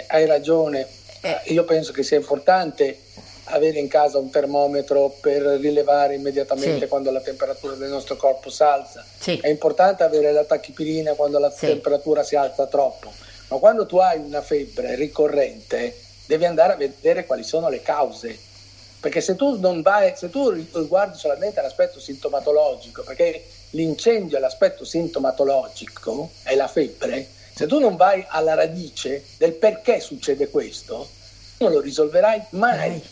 hai 0.08 0.26
ragione, 0.26 0.86
eh. 1.20 1.40
io 1.46 1.64
penso 1.64 1.92
che 1.92 2.02
sia 2.02 2.16
importante 2.16 2.98
avere 3.44 3.78
in 3.78 3.88
casa 3.88 4.18
un 4.18 4.30
termometro 4.30 5.16
per 5.20 5.42
rilevare 5.42 6.14
immediatamente 6.14 6.80
sì. 6.80 6.86
quando 6.86 7.10
la 7.10 7.20
temperatura 7.20 7.74
del 7.74 7.88
nostro 7.88 8.16
corpo 8.16 8.50
si 8.50 8.62
alza. 8.62 9.04
Sì. 9.18 9.38
È 9.40 9.48
importante 9.48 10.02
avere 10.02 10.32
la 10.32 10.44
tachipirina 10.44 11.14
quando 11.14 11.38
la 11.38 11.50
sì. 11.50 11.66
temperatura 11.66 12.22
si 12.22 12.36
alza 12.36 12.66
troppo. 12.66 13.10
Ma 13.50 13.58
quando 13.58 13.84
tu 13.84 13.96
hai 13.98 14.18
una 14.18 14.42
febbre 14.42 14.94
ricorrente, 14.94 15.98
devi 16.26 16.44
andare 16.44 16.72
a 16.72 16.76
vedere 16.76 17.26
quali 17.26 17.42
sono 17.42 17.68
le 17.68 17.82
cause. 17.82 18.38
Perché 19.00 19.20
se 19.20 19.34
tu 19.34 19.58
non 19.58 19.82
vai, 19.82 20.12
se 20.14 20.30
tu 20.30 20.64
guardi 20.86 21.18
solamente 21.18 21.60
l'aspetto 21.60 21.98
sintomatologico, 21.98 23.02
perché 23.02 23.44
l'incendio 23.70 24.36
è 24.36 24.40
l'aspetto 24.40 24.84
sintomatologico, 24.84 26.30
è 26.44 26.54
la 26.54 26.68
febbre, 26.68 27.26
se 27.52 27.66
tu 27.66 27.80
non 27.80 27.96
vai 27.96 28.24
alla 28.28 28.54
radice 28.54 29.24
del 29.36 29.54
perché 29.54 29.98
succede 29.98 30.48
questo, 30.48 31.08
non 31.58 31.72
lo 31.72 31.80
risolverai 31.80 32.42
mai. 32.50 33.02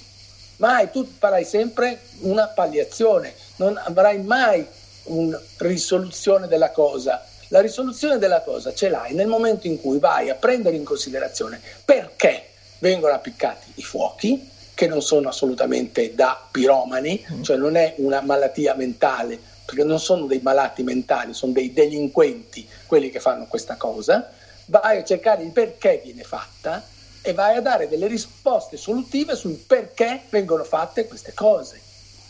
Mai, 0.58 0.90
tu 0.92 1.04
farai 1.18 1.44
sempre 1.44 2.00
una 2.20 2.46
palliazione, 2.46 3.34
non 3.56 3.76
avrai 3.76 4.22
mai 4.22 4.64
una 5.04 5.40
risoluzione 5.56 6.46
della 6.46 6.70
cosa 6.70 7.24
la 7.48 7.60
risoluzione 7.60 8.18
della 8.18 8.42
cosa 8.42 8.74
ce 8.74 8.88
l'hai 8.88 9.14
nel 9.14 9.26
momento 9.26 9.66
in 9.66 9.80
cui 9.80 9.98
vai 9.98 10.30
a 10.30 10.34
prendere 10.34 10.76
in 10.76 10.84
considerazione 10.84 11.60
perché 11.84 12.48
vengono 12.78 13.14
appiccati 13.14 13.72
i 13.74 13.82
fuochi, 13.82 14.48
che 14.74 14.86
non 14.86 15.02
sono 15.02 15.28
assolutamente 15.28 16.14
da 16.14 16.40
piromani, 16.50 17.24
mm. 17.32 17.42
cioè 17.42 17.56
non 17.56 17.76
è 17.76 17.94
una 17.96 18.20
malattia 18.20 18.74
mentale, 18.74 19.38
perché 19.64 19.82
non 19.82 19.98
sono 19.98 20.26
dei 20.26 20.40
malati 20.40 20.82
mentali, 20.82 21.34
sono 21.34 21.52
dei 21.52 21.72
delinquenti 21.72 22.66
quelli 22.86 23.10
che 23.10 23.18
fanno 23.18 23.46
questa 23.46 23.76
cosa, 23.76 24.30
vai 24.66 24.98
a 24.98 25.04
cercare 25.04 25.42
il 25.42 25.50
perché 25.50 26.00
viene 26.04 26.22
fatta 26.22 26.82
e 27.22 27.32
vai 27.32 27.56
a 27.56 27.60
dare 27.60 27.88
delle 27.88 28.06
risposte 28.06 28.76
solutive 28.76 29.34
sul 29.34 29.56
perché 29.56 30.22
vengono 30.30 30.64
fatte 30.64 31.06
queste 31.08 31.34
cose. 31.34 31.80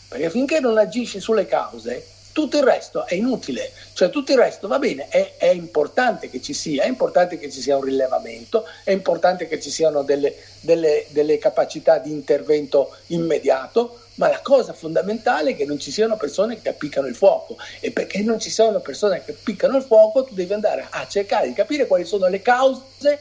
Perché 0.08 0.30
finché 0.30 0.58
non 0.58 0.78
agisci 0.78 1.20
sulle 1.20 1.46
cause, 1.46 2.04
tutto 2.32 2.58
il 2.58 2.62
resto 2.62 3.06
è 3.06 3.14
inutile, 3.14 3.72
cioè 3.94 4.10
tutto 4.10 4.32
il 4.32 4.38
resto 4.38 4.68
va 4.68 4.78
bene, 4.78 5.08
è, 5.08 5.34
è, 5.36 5.48
importante 5.48 6.30
che 6.30 6.40
ci 6.40 6.52
sia, 6.52 6.84
è 6.84 6.86
importante 6.86 7.38
che 7.38 7.50
ci 7.50 7.60
sia 7.60 7.76
un 7.76 7.82
rilevamento, 7.82 8.64
è 8.84 8.92
importante 8.92 9.48
che 9.48 9.60
ci 9.60 9.70
siano 9.70 10.02
delle, 10.02 10.34
delle, 10.60 11.06
delle 11.08 11.38
capacità 11.38 11.98
di 11.98 12.10
intervento 12.10 12.94
immediato, 13.08 14.02
ma 14.14 14.28
la 14.28 14.40
cosa 14.40 14.72
fondamentale 14.72 15.50
è 15.50 15.56
che 15.56 15.64
non 15.64 15.78
ci 15.78 15.90
siano 15.90 16.16
persone 16.16 16.60
che 16.60 16.68
appiccano 16.68 17.06
il 17.06 17.14
fuoco 17.14 17.56
e 17.80 17.90
perché 17.90 18.20
non 18.22 18.38
ci 18.38 18.50
siano 18.50 18.80
persone 18.80 19.24
che 19.24 19.32
appiccano 19.32 19.76
il 19.76 19.84
fuoco 19.84 20.24
tu 20.24 20.34
devi 20.34 20.52
andare 20.52 20.86
a 20.88 21.06
cercare 21.06 21.48
di 21.48 21.54
capire 21.54 21.86
quali 21.86 22.04
sono 22.04 22.28
le 22.28 22.42
cause 22.42 23.20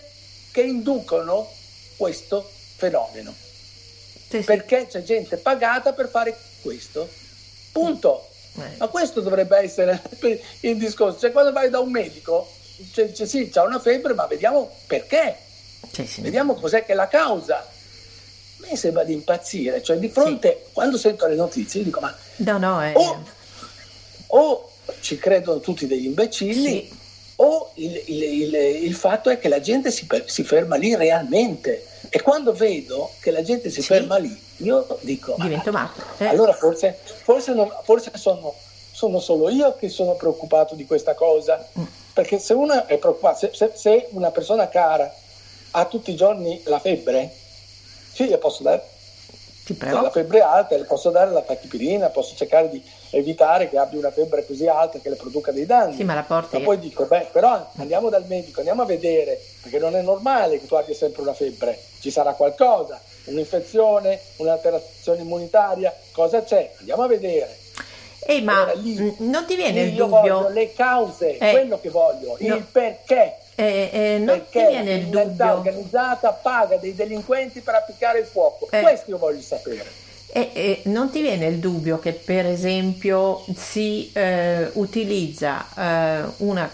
che 0.52 0.62
inducono 0.62 1.50
questo 1.96 2.48
fenomeno. 2.76 3.34
Sì, 4.30 4.40
sì. 4.40 4.44
Perché 4.44 4.88
c'è 4.88 5.04
gente 5.04 5.38
pagata 5.38 5.94
per 5.94 6.08
fare 6.10 6.36
questo. 6.62 7.08
Punto. 7.72 8.28
Eh. 8.60 8.78
Ma 8.78 8.88
questo 8.88 9.22
dovrebbe 9.22 9.58
essere 9.58 10.02
il 10.62 10.78
discorso. 10.78 11.20
Cioè, 11.20 11.32
quando 11.32 11.52
vai 11.52 11.70
da 11.70 11.80
un 11.80 11.92
medico, 11.92 12.50
cioè, 12.92 13.12
cioè, 13.12 13.28
sì, 13.28 13.50
c'ha 13.50 13.64
una 13.64 13.80
febbre, 13.80 14.14
ma 14.14 14.26
vediamo 14.26 14.70
perché. 14.88 15.38
Sì, 15.92 16.06
sì. 16.06 16.22
Vediamo 16.22 16.56
cos'è 16.56 16.84
che 16.84 16.94
è 16.94 16.96
la 16.96 17.08
causa. 17.08 17.58
A 17.58 18.68
me 18.68 18.76
sembra 18.76 19.04
di 19.04 19.14
impazzire. 19.14 19.82
Cioè, 19.82 19.98
di 19.98 20.10
fronte, 20.10 20.64
sì. 20.66 20.74
quando 20.74 20.98
sento 20.98 21.28
le 21.28 21.36
notizie, 21.36 21.84
dico, 21.84 22.00
ma... 22.00 22.16
No, 22.38 22.58
no, 22.58 22.82
è... 22.82 22.94
o, 22.96 23.24
o 24.28 24.72
ci 25.00 25.18
credono 25.18 25.60
tutti 25.60 25.88
degli 25.88 26.06
imbecilli, 26.06 26.90
o 27.38 27.72
il, 27.76 28.02
il, 28.06 28.24
il, 28.24 28.56
il, 28.84 28.96
fatto 28.96 29.30
è 29.30 29.38
che 29.38 29.48
la 29.48 29.60
gente 29.60 29.92
si, 29.92 30.08
si, 30.26 30.44
ferma 30.44 30.76
lì 30.76 30.96
realmente. 30.96 31.86
E 32.10 32.22
quando 32.22 32.54
vedo 32.54 33.12
che 33.20 33.32
la 33.32 33.44
gente 33.44 33.70
si 33.70 33.82
ferma 33.82 34.18
lì, 34.18 34.36
io 34.58 34.86
dico, 35.02 35.36
divento 35.40 35.72
matto. 35.72 36.02
Eh. 36.18 36.26
Allora 36.26 36.54
forse, 36.54 36.98
forse, 37.04 37.54
non, 37.54 37.72
forse 37.84 38.12
sono, 38.16 38.54
sono, 38.92 39.20
solo 39.20 39.50
io 39.50 39.76
che 39.76 39.90
sono 39.90 40.14
preoccupato 40.14 40.76
di 40.76 40.86
questa 40.86 41.14
cosa, 41.14 41.64
mm. 41.78 41.84
perché 42.14 42.40
se 42.40 42.54
uno 42.54 42.86
è 42.88 42.98
preoccupato, 42.98 43.38
se, 43.38 43.52
se, 43.54 43.72
se, 43.76 44.08
una 44.12 44.32
persona 44.32 44.68
cara 44.70 45.14
ha 45.72 45.86
tutti 45.86 46.12
i 46.12 46.16
giorni 46.16 46.62
la 46.66 46.80
febbre, 46.80 47.32
sì, 48.12 48.26
gli 48.26 48.38
posso 48.38 48.64
dare 48.64 48.96
la 49.80 50.10
febbre 50.10 50.40
alta, 50.40 50.78
le 50.78 50.86
posso 50.86 51.10
dare 51.10 51.30
la 51.30 51.42
tachipirina, 51.42 52.08
posso 52.08 52.36
cercare 52.36 52.70
di 52.70 52.82
evitare 53.10 53.70
che 53.70 53.78
abbia 53.78 54.00
una 54.00 54.12
febbre 54.12 54.46
così 54.46 54.66
alta 54.66 55.00
che 55.00 55.10
le 55.10 55.18
produca 55.18 55.52
dei 55.52 55.66
danni. 55.66 55.96
Sì, 55.96 56.04
ma 56.06 56.14
la 56.14 56.24
porti. 56.24 56.58
Ma 56.58 56.64
poi 56.64 56.80
dico, 56.80 57.04
beh, 57.04 57.28
però 57.34 57.70
andiamo 57.76 58.10
dal 58.10 58.26
medico, 58.28 58.60
andiamo 58.60 58.84
a 58.84 58.86
vedere, 58.86 59.40
perché 59.62 59.78
non 59.78 59.96
è 59.96 60.02
normale 60.02 60.58
che 60.58 60.66
tu 60.66 60.76
abbia 60.76 60.96
sempre 60.96 61.22
una 61.22 61.34
febbre, 61.34 61.78
ci 62.00 62.10
sarà 62.10 62.32
qualcosa 62.34 63.00
un'infezione, 63.28 64.20
un'alterazione 64.38 65.22
immunitaria, 65.22 65.94
cosa 66.12 66.44
c'è? 66.44 66.72
Andiamo 66.80 67.04
a 67.04 67.08
vedere. 67.08 67.66
Eh, 68.26 68.42
ma 68.42 68.64
allora, 68.64 68.74
lì, 68.74 69.16
non 69.20 69.46
ti 69.46 69.56
viene 69.56 69.82
il 69.84 69.94
dubbio? 69.94 70.42
Voglio 70.42 70.50
le 70.50 70.74
cause, 70.74 71.38
eh, 71.38 71.52
quello 71.52 71.80
che 71.80 71.90
voglio, 71.90 72.36
no. 72.40 72.56
il 72.56 72.66
perché. 72.70 73.38
Eh, 73.56 73.90
eh, 73.92 74.18
non 74.18 74.38
perché 74.38 74.66
ti 74.66 74.72
viene 74.72 74.94
il 74.94 75.06
dubbio? 75.06 75.54
organizzata 75.54 76.32
paga 76.32 76.78
dei 76.78 76.94
delinquenti 76.94 77.62
per 77.62 77.76
appiccare 77.76 78.20
il 78.20 78.26
fuoco. 78.26 78.68
Eh. 78.70 78.82
Questo 78.82 79.12
io 79.12 79.18
voglio 79.18 79.42
sapere. 79.42 80.06
E, 80.30 80.52
e, 80.54 80.82
non 80.86 81.10
ti 81.10 81.22
viene 81.22 81.46
il 81.46 81.58
dubbio 81.58 82.00
che 82.00 82.12
per 82.12 82.46
esempio 82.46 83.46
si 83.56 84.12
eh, 84.14 84.70
utilizza 84.74 85.66
eh, 85.76 86.24
una 86.38 86.70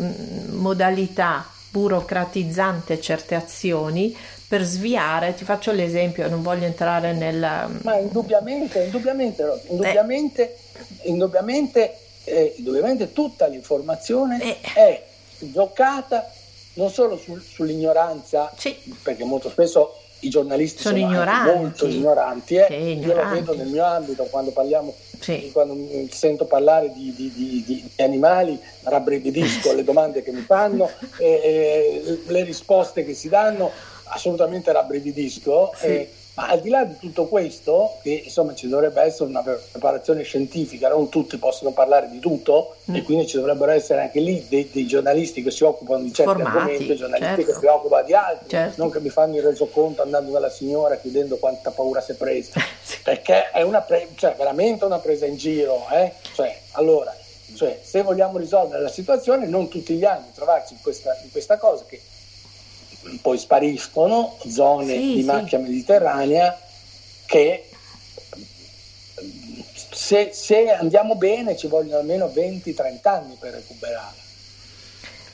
mm, 0.00 0.56
modalità 0.56 1.50
burocratizzante 1.70 3.00
certe 3.00 3.34
azioni 3.34 4.16
per 4.52 4.64
sviare, 4.64 5.34
ti 5.34 5.44
faccio 5.44 5.72
l'esempio, 5.72 6.28
non 6.28 6.42
voglio 6.42 6.66
entrare 6.66 7.14
nel... 7.14 7.38
Ma 7.80 7.96
indubbiamente, 7.96 8.82
indubbiamente, 8.82 9.62
indubbiamente, 9.68 10.56
eh. 11.00 11.08
indubbiamente, 11.08 11.96
eh, 12.24 12.52
indubbiamente 12.58 13.14
tutta 13.14 13.46
l'informazione 13.46 14.42
eh. 14.42 14.58
è 14.74 15.02
giocata 15.38 16.30
non 16.74 16.90
solo 16.90 17.16
sul, 17.16 17.40
sull'ignoranza, 17.40 18.52
sì. 18.54 18.76
perché 19.02 19.24
molto 19.24 19.48
spesso 19.48 19.94
i 20.18 20.28
giornalisti 20.28 20.82
sono, 20.82 20.98
sono 20.98 21.10
ignoranti. 21.10 21.56
molto 21.56 21.86
ignoranti, 21.86 22.54
eh? 22.56 22.66
sì, 22.68 23.06
io 23.06 23.14
lo 23.14 23.28
vedo 23.30 23.54
nel 23.56 23.68
mio 23.68 23.86
ambito 23.86 24.24
quando 24.24 24.50
parliamo, 24.50 24.94
sì. 25.18 25.48
quando 25.50 25.74
sento 26.10 26.44
parlare 26.44 26.92
di, 26.92 27.10
di, 27.16 27.32
di, 27.32 27.64
di 27.64 28.02
animali, 28.02 28.60
rabbrividisco 28.82 29.72
le 29.74 29.82
domande 29.82 30.22
che 30.22 30.30
mi 30.30 30.42
fanno, 30.42 30.90
e, 31.16 31.40
e, 32.04 32.22
le 32.26 32.44
risposte 32.44 33.02
che 33.02 33.14
si 33.14 33.30
danno, 33.30 33.70
assolutamente 34.12 34.72
rabbrividisco. 34.72 35.72
Sì. 35.76 35.86
E, 35.86 36.10
ma 36.34 36.48
al 36.48 36.62
di 36.62 36.70
là 36.70 36.84
di 36.84 36.96
tutto 36.98 37.26
questo, 37.26 37.98
che 38.02 38.22
insomma 38.24 38.54
ci 38.54 38.66
dovrebbe 38.66 39.02
essere 39.02 39.28
una 39.28 39.42
preparazione 39.42 40.22
scientifica, 40.22 40.88
non 40.88 41.10
tutti 41.10 41.36
possono 41.36 41.72
parlare 41.72 42.08
di 42.08 42.20
tutto 42.20 42.76
mm. 42.90 42.94
e 42.94 43.02
quindi 43.02 43.26
ci 43.26 43.36
dovrebbero 43.36 43.70
essere 43.70 44.00
anche 44.00 44.20
lì 44.20 44.46
dei, 44.48 44.70
dei 44.72 44.86
giornalisti 44.86 45.42
che 45.42 45.50
si 45.50 45.62
occupano 45.62 46.02
di 46.02 46.12
certi 46.12 46.32
Formati, 46.32 46.56
argomenti, 46.56 46.96
giornalisti 46.96 47.34
certo. 47.34 47.52
che 47.52 47.58
si 47.58 47.66
occupano 47.66 48.06
di 48.06 48.14
altri, 48.14 48.48
certo. 48.48 48.80
non 48.80 48.90
che 48.90 49.00
mi 49.00 49.10
fanno 49.10 49.36
il 49.36 49.42
resoconto 49.42 50.00
andando 50.00 50.30
dalla 50.30 50.48
signora 50.48 50.96
chiedendo 50.96 51.36
quanta 51.36 51.70
paura 51.70 52.00
si 52.00 52.12
è 52.12 52.14
presa, 52.14 52.58
perché 53.04 53.50
è 53.50 53.60
una 53.60 53.82
pre- 53.82 54.08
cioè, 54.14 54.34
veramente 54.34 54.86
una 54.86 55.00
presa 55.00 55.26
in 55.26 55.36
giro. 55.36 55.86
Eh? 55.92 56.12
Cioè, 56.32 56.58
allora, 56.72 57.14
cioè, 57.54 57.78
se 57.82 58.00
vogliamo 58.00 58.38
risolvere 58.38 58.80
la 58.80 58.88
situazione, 58.88 59.46
non 59.46 59.68
tutti 59.68 59.92
gli 59.94 60.04
anni 60.04 60.28
trovarci 60.34 60.72
in 60.72 60.80
questa, 60.80 61.14
in 61.22 61.30
questa 61.30 61.58
cosa 61.58 61.84
che 61.86 62.00
poi 63.20 63.38
spariscono 63.38 64.36
zone 64.46 64.94
sì, 64.94 65.14
di 65.14 65.20
sì. 65.20 65.26
macchia 65.26 65.58
mediterranea 65.58 66.58
che 67.26 67.66
se, 69.92 70.30
se, 70.32 70.70
andiamo 70.70 71.16
bene 71.16 71.56
ci 71.56 71.66
vogliono 71.66 71.98
almeno 71.98 72.26
20-30 72.26 72.98
anni 73.02 73.36
per 73.38 73.54
recuperare. 73.54 74.20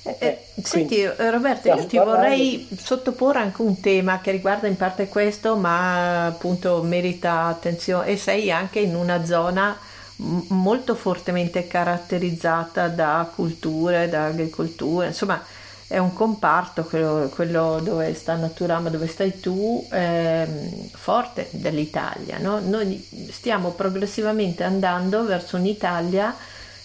Eh, 0.03 0.17
eh, 0.21 0.39
senti 0.63 1.05
Roberto, 1.05 1.69
io 1.69 1.87
ti 1.87 1.99
vorrei 1.99 2.67
di... 2.69 2.79
sottoporre 2.81 3.41
anche 3.41 3.63
un 3.63 3.79
tema 3.81 4.21
che 4.21 4.31
riguarda 4.31 4.67
in 4.67 4.77
parte 4.77 5.09
questo, 5.09 5.57
ma 5.57 6.27
appunto 6.27 6.83
merita 6.83 7.45
attenzione 7.45 8.07
e 8.09 8.17
sei 8.17 8.51
anche 8.51 8.81
in 8.81 8.95
una 8.95 9.25
zona 9.25 9.79
molto 10.17 10.95
fortemente 10.95 11.67
caratterizzata 11.67 12.89
da 12.89 13.31
culture, 13.35 14.09
da 14.09 14.27
agricoltura, 14.27 15.07
insomma 15.07 15.45
è 15.89 15.97
un 15.97 16.13
comparto, 16.13 16.85
quello, 16.85 17.31
quello 17.35 17.81
dove 17.83 18.13
sta 18.13 18.35
Naturama, 18.35 18.91
dove 18.91 19.07
stai 19.07 19.41
tu, 19.41 19.85
ehm, 19.91 20.91
forte 20.91 21.49
dell'Italia. 21.53 22.37
No? 22.39 22.61
Noi 22.61 23.03
stiamo 23.31 23.71
progressivamente 23.71 24.65
andando 24.65 25.25
verso 25.25 25.57
un'Italia 25.57 26.37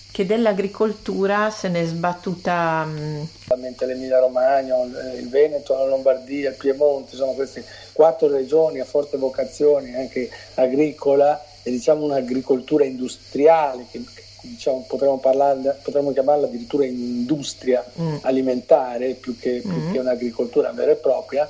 che 0.10 0.26
dell'agricoltura 0.26 1.50
se 1.50 1.68
ne 1.68 1.82
è 1.82 1.86
sbattuta. 1.86 2.86
Mm, 2.86 3.24
L'Emilia 3.80 4.20
Romagna, 4.20 4.76
il 5.18 5.28
Veneto, 5.28 5.74
la 5.74 5.86
Lombardia, 5.86 6.52
il 6.52 6.56
Piemonte, 6.56 7.16
sono 7.18 7.32
queste 7.34 7.66
quattro 7.92 8.30
regioni 8.30 8.80
a 8.80 8.86
forte 8.86 9.18
vocazione 9.18 9.98
anche 9.98 10.30
agricola 10.54 11.44
e 11.62 11.72
diciamo 11.72 12.06
un'agricoltura 12.06 12.86
industriale 12.86 13.86
che, 13.92 14.02
diciamo, 14.48 14.86
potremmo, 14.88 15.18
parlarne, 15.18 15.78
potremmo 15.82 16.12
chiamarla 16.12 16.48
addirittura 16.48 16.86
industria 16.86 17.84
mm. 18.00 18.18
alimentare 18.22 19.14
più 19.14 19.38
che, 19.38 19.62
più 19.62 19.72
mm. 19.72 19.92
che, 19.92 20.00
un'agricoltura 20.00 20.72
vera 20.72 20.92
e 20.92 20.96
propria, 20.96 21.50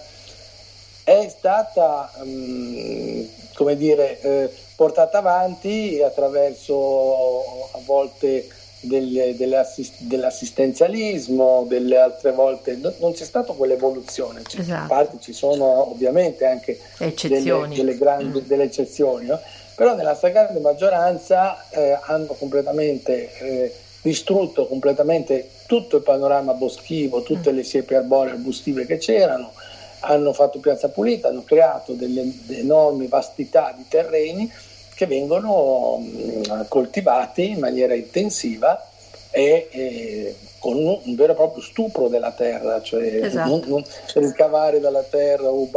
è 1.04 1.28
stata 1.30 2.12
um, 2.22 3.28
come 3.56 3.76
dire, 3.76 4.20
eh, 4.22 4.50
portata 4.76 5.18
avanti 5.18 6.02
attraverso 6.02 7.70
a 7.74 7.80
volte 7.86 8.48
del, 8.82 9.36
dell'assist, 9.36 10.02
dell'assistenzialismo, 10.02 11.66
delle 11.68 11.98
altre 11.98 12.32
volte 12.32 12.76
no, 12.76 12.94
non 13.00 13.14
c'è 13.14 13.24
stata 13.24 13.54
quell'evoluzione, 13.54 14.42
esatto. 14.46 14.84
a 14.84 14.88
parte 14.88 15.18
ci 15.20 15.34
sono 15.34 15.90
ovviamente 15.92 16.46
anche 16.46 16.80
delle, 16.98 17.70
delle, 17.70 17.98
grandi, 17.98 18.42
mm. 18.42 18.46
delle 18.46 18.64
eccezioni. 18.64 19.28
No? 19.28 19.40
Però 19.76 19.96
nella 19.96 20.16
stragrande 20.16 20.60
maggioranza 20.60 21.70
eh, 21.70 21.98
hanno 22.02 22.34
completamente 22.34 23.38
eh, 23.40 23.74
distrutto 24.02 24.68
completamente 24.68 25.50
tutto 25.66 25.98
il 25.98 26.04
panorama 26.04 26.54
boschivo, 26.54 27.24
tutte 27.24 27.52
le 27.52 27.64
siepi 27.64 27.96
arboree 27.96 28.34
arbustive 28.34 28.86
che 28.86 28.98
c'erano, 28.98 29.54
hanno 30.02 30.34
fatto 30.34 30.60
piazza 30.60 30.90
pulita, 30.90 31.30
hanno 31.30 31.44
creato 31.44 31.94
delle 31.94 32.30
enormi 32.50 33.08
vastità 33.08 33.74
di 33.76 33.86
terreni 33.88 34.52
che 34.94 35.08
vengono 35.08 35.98
mh, 35.98 36.06
mm, 36.06 36.62
coltivati 36.68 37.50
in 37.50 37.60
maniera 37.60 37.94
intensiva 37.94 38.86
e, 39.32 39.68
e 39.72 40.36
con 40.64 40.78
un, 40.78 40.98
un, 41.04 41.16
vero 41.16 41.34
e 41.34 41.36
proprio 41.36 41.62
stupro 41.62 42.08
della 42.08 42.32
terra, 42.32 42.82
cioè 42.82 43.26
esatto. 43.26 43.50
non, 43.50 43.62
non 43.66 43.84
ricavare 44.14 44.80
dalla 44.80 45.04
terra 45.04 45.50
o 45.50 45.68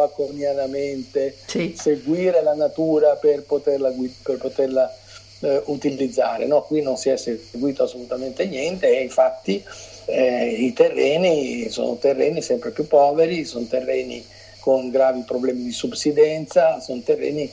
sì. 1.45 1.75
seguire 1.77 2.41
la 2.41 2.55
natura 2.55 3.17
per 3.17 3.43
poterla, 3.43 3.93
per 4.23 4.37
poterla 4.37 4.97
eh, 5.41 5.61
utilizzare. 5.65 6.47
No, 6.47 6.63
qui 6.63 6.83
non 6.83 6.97
si 6.97 7.09
è 7.09 7.17
seguito 7.17 7.83
assolutamente 7.83 8.47
niente 8.47 8.97
e 8.97 9.03
infatti 9.03 9.61
eh, 10.05 10.51
i 10.51 10.73
terreni 10.73 11.69
sono 11.69 11.97
terreni 11.97 12.41
sempre 12.41 12.71
più 12.71 12.87
poveri, 12.87 13.45
sono 13.45 13.67
terreni 13.67 14.25
con 14.61 14.89
gravi 14.91 15.23
problemi 15.27 15.65
di 15.65 15.73
subsidenza, 15.73 16.79
sono 16.79 17.01
terreni 17.05 17.51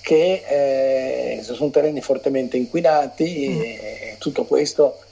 che 0.00 0.42
eh, 0.48 1.42
sono 1.42 1.68
terreni 1.68 2.00
fortemente 2.00 2.56
inquinati 2.56 3.48
mm. 3.50 3.60
e 3.60 4.16
tutto 4.18 4.44
questo 4.44 5.03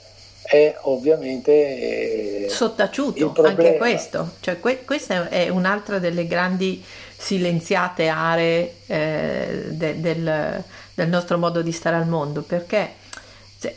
è 0.43 0.75
ovviamente 0.81 2.45
eh, 2.45 2.49
sottaciuto 2.49 3.33
anche 3.43 3.77
questo. 3.77 4.33
Cioè, 4.39 4.59
que- 4.59 4.83
questa 4.85 5.29
è 5.29 5.49
un'altra 5.49 5.99
delle 5.99 6.27
grandi 6.27 6.83
silenziate 7.15 8.07
aree 8.09 8.75
eh, 8.85 9.63
de- 9.69 9.99
del, 9.99 10.63
del 10.93 11.07
nostro 11.07 11.37
modo 11.37 11.61
di 11.61 11.71
stare 11.71 11.95
al 11.95 12.07
mondo 12.07 12.41
perché 12.41 13.01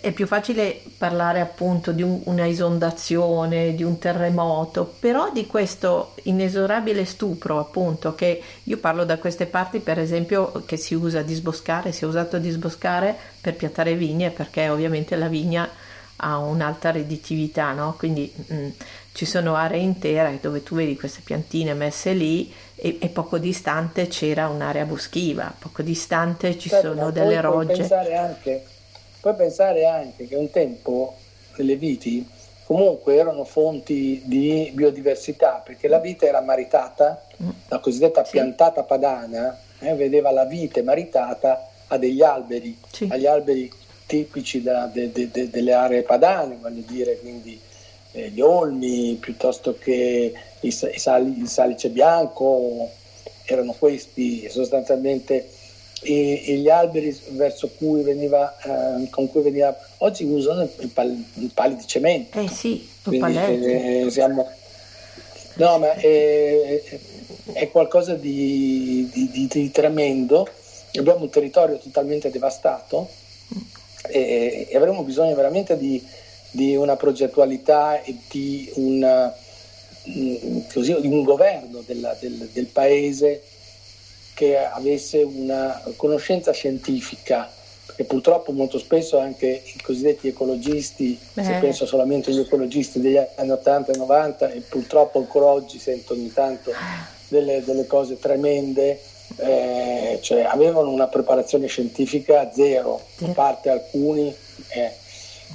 è 0.00 0.10
più 0.10 0.26
facile 0.26 0.82
parlare 0.98 1.40
appunto 1.40 1.92
di 1.92 2.02
un, 2.02 2.20
una 2.24 2.48
esondazione, 2.48 3.74
di 3.74 3.84
un 3.84 3.98
terremoto, 3.98 4.94
però 4.98 5.30
di 5.32 5.46
questo 5.46 6.14
inesorabile 6.24 7.04
stupro 7.04 7.60
appunto 7.60 8.16
che 8.16 8.42
io 8.64 8.78
parlo 8.78 9.04
da 9.04 9.18
queste 9.18 9.46
parti 9.46 9.78
per 9.78 10.00
esempio 10.00 10.64
che 10.66 10.76
si 10.76 10.94
usa 10.94 11.22
disboscare, 11.22 11.92
si 11.92 12.02
è 12.02 12.06
usato 12.06 12.38
disboscare 12.38 13.16
per 13.40 13.54
piantare 13.54 13.94
vigne 13.94 14.30
perché 14.30 14.68
ovviamente 14.68 15.14
la 15.14 15.28
vigna 15.28 15.68
ha 16.16 16.38
un'alta 16.38 16.90
redditività, 16.90 17.72
no? 17.72 17.94
quindi 17.96 18.32
mh, 18.34 18.54
mm, 18.54 18.68
ci 19.12 19.24
sono 19.24 19.54
aree 19.54 19.80
intere 19.80 20.38
dove 20.40 20.62
tu 20.62 20.74
vedi 20.74 20.96
queste 20.96 21.20
piantine 21.24 21.74
messe 21.74 22.12
lì 22.12 22.52
e, 22.74 22.98
e 23.00 23.08
poco 23.08 23.38
distante 23.38 24.06
c'era 24.06 24.48
un'area 24.48 24.84
boschiva, 24.84 25.52
poco 25.58 25.82
distante 25.82 26.58
ci 26.58 26.68
certo, 26.68 26.94
sono 26.94 27.10
delle 27.10 27.40
rogge. 27.40 27.76
Pensare 27.76 28.16
anche 28.16 28.64
Puoi 29.26 29.38
pensare 29.38 29.86
anche 29.86 30.28
che 30.28 30.36
un 30.36 30.50
tempo 30.50 31.16
le 31.56 31.74
viti 31.74 32.24
comunque 32.64 33.16
erano 33.16 33.42
fonti 33.42 34.22
di 34.24 34.70
biodiversità 34.72 35.60
perché 35.64 35.88
la 35.88 35.98
vite 35.98 36.28
era 36.28 36.40
maritata, 36.40 37.26
mm. 37.42 37.48
la 37.66 37.80
cosiddetta 37.80 38.24
sì. 38.24 38.30
piantata 38.30 38.84
padana 38.84 39.58
eh, 39.80 39.94
vedeva 39.94 40.30
la 40.30 40.44
vite 40.44 40.82
maritata 40.82 41.70
a 41.88 41.98
degli 41.98 42.22
alberi, 42.22 42.78
sì. 42.88 43.08
agli 43.10 43.26
alberi 43.26 43.68
tipici 44.06 44.62
da, 44.62 44.86
de, 44.86 45.10
de, 45.12 45.30
de, 45.30 45.50
delle 45.50 45.72
aree 45.72 46.02
padane, 46.02 46.56
voglio 46.60 46.82
dire, 46.86 47.18
quindi 47.18 47.60
eh, 48.12 48.30
gli 48.30 48.40
olmi 48.40 49.16
piuttosto 49.20 49.76
che 49.78 50.32
i, 50.60 50.68
i 50.68 50.98
sali, 50.98 51.38
il 51.40 51.48
salice 51.48 51.88
bianco, 51.90 52.90
erano 53.44 53.74
questi 53.78 54.48
sostanzialmente 54.48 55.48
e, 56.02 56.42
e 56.46 56.56
gli 56.56 56.68
alberi 56.68 57.16
verso 57.30 57.70
cui 57.76 58.02
veniva, 58.02 58.56
eh, 58.62 59.08
con 59.10 59.30
cui 59.30 59.42
veniva, 59.42 59.76
oggi 59.98 60.24
usano 60.24 60.68
i, 60.80 60.86
pal, 60.86 61.24
i 61.34 61.50
pali 61.52 61.76
di 61.76 61.86
cemento. 61.86 62.40
Eh 62.40 62.48
sì, 62.48 62.88
Quindi, 63.02 63.36
eh, 63.36 64.06
siamo, 64.10 64.48
no, 65.54 65.78
ma 65.78 65.92
è, 65.94 66.82
è 67.52 67.70
qualcosa 67.70 68.14
di, 68.14 69.08
di, 69.12 69.30
di, 69.30 69.46
di, 69.50 69.70
tremendo. 69.70 70.48
Abbiamo 70.94 71.22
un 71.22 71.30
territorio 71.30 71.76
totalmente 71.78 72.30
devastato 72.30 73.08
e, 74.08 74.66
e 74.70 74.76
avremo 74.76 75.02
bisogno 75.02 75.34
veramente 75.34 75.76
di, 75.76 76.04
una 76.76 76.96
progettualità 76.96 78.02
e 78.02 78.16
di, 78.30 78.70
una, 78.76 79.34
mm, 80.08 80.60
così, 80.72 80.92
un 80.92 81.22
governo 81.22 81.82
della, 81.84 82.16
del, 82.18 82.48
del 82.52 82.66
paese 82.66 83.42
che 84.34 84.58
avesse 84.58 85.22
una 85.22 85.82
conoscenza 85.96 86.52
scientifica, 86.52 87.50
perché 87.86 88.04
purtroppo 88.04 88.52
molto 88.52 88.78
spesso 88.78 89.18
anche 89.18 89.62
i 89.64 89.80
cosiddetti 89.82 90.28
ecologisti, 90.28 91.18
Beh. 91.32 91.42
se 91.42 91.52
penso 91.54 91.86
solamente 91.86 92.30
agli 92.30 92.40
ecologisti 92.40 93.00
degli 93.00 93.16
anni 93.16 93.50
80 93.50 93.92
e 93.92 93.96
90, 93.96 94.50
e 94.50 94.60
purtroppo 94.60 95.18
ancora 95.18 95.46
oggi 95.46 95.78
sento 95.78 96.12
ogni 96.12 96.32
tanto 96.32 96.70
delle, 97.28 97.64
delle 97.64 97.86
cose 97.86 98.18
tremende, 98.18 99.00
eh, 99.36 100.18
cioè 100.22 100.42
avevano 100.42 100.90
una 100.90 101.08
preparazione 101.08 101.66
scientifica 101.66 102.50
zero, 102.52 103.00
a 103.20 103.26
parte 103.32 103.70
alcuni. 103.70 104.34
Eh, 104.68 104.92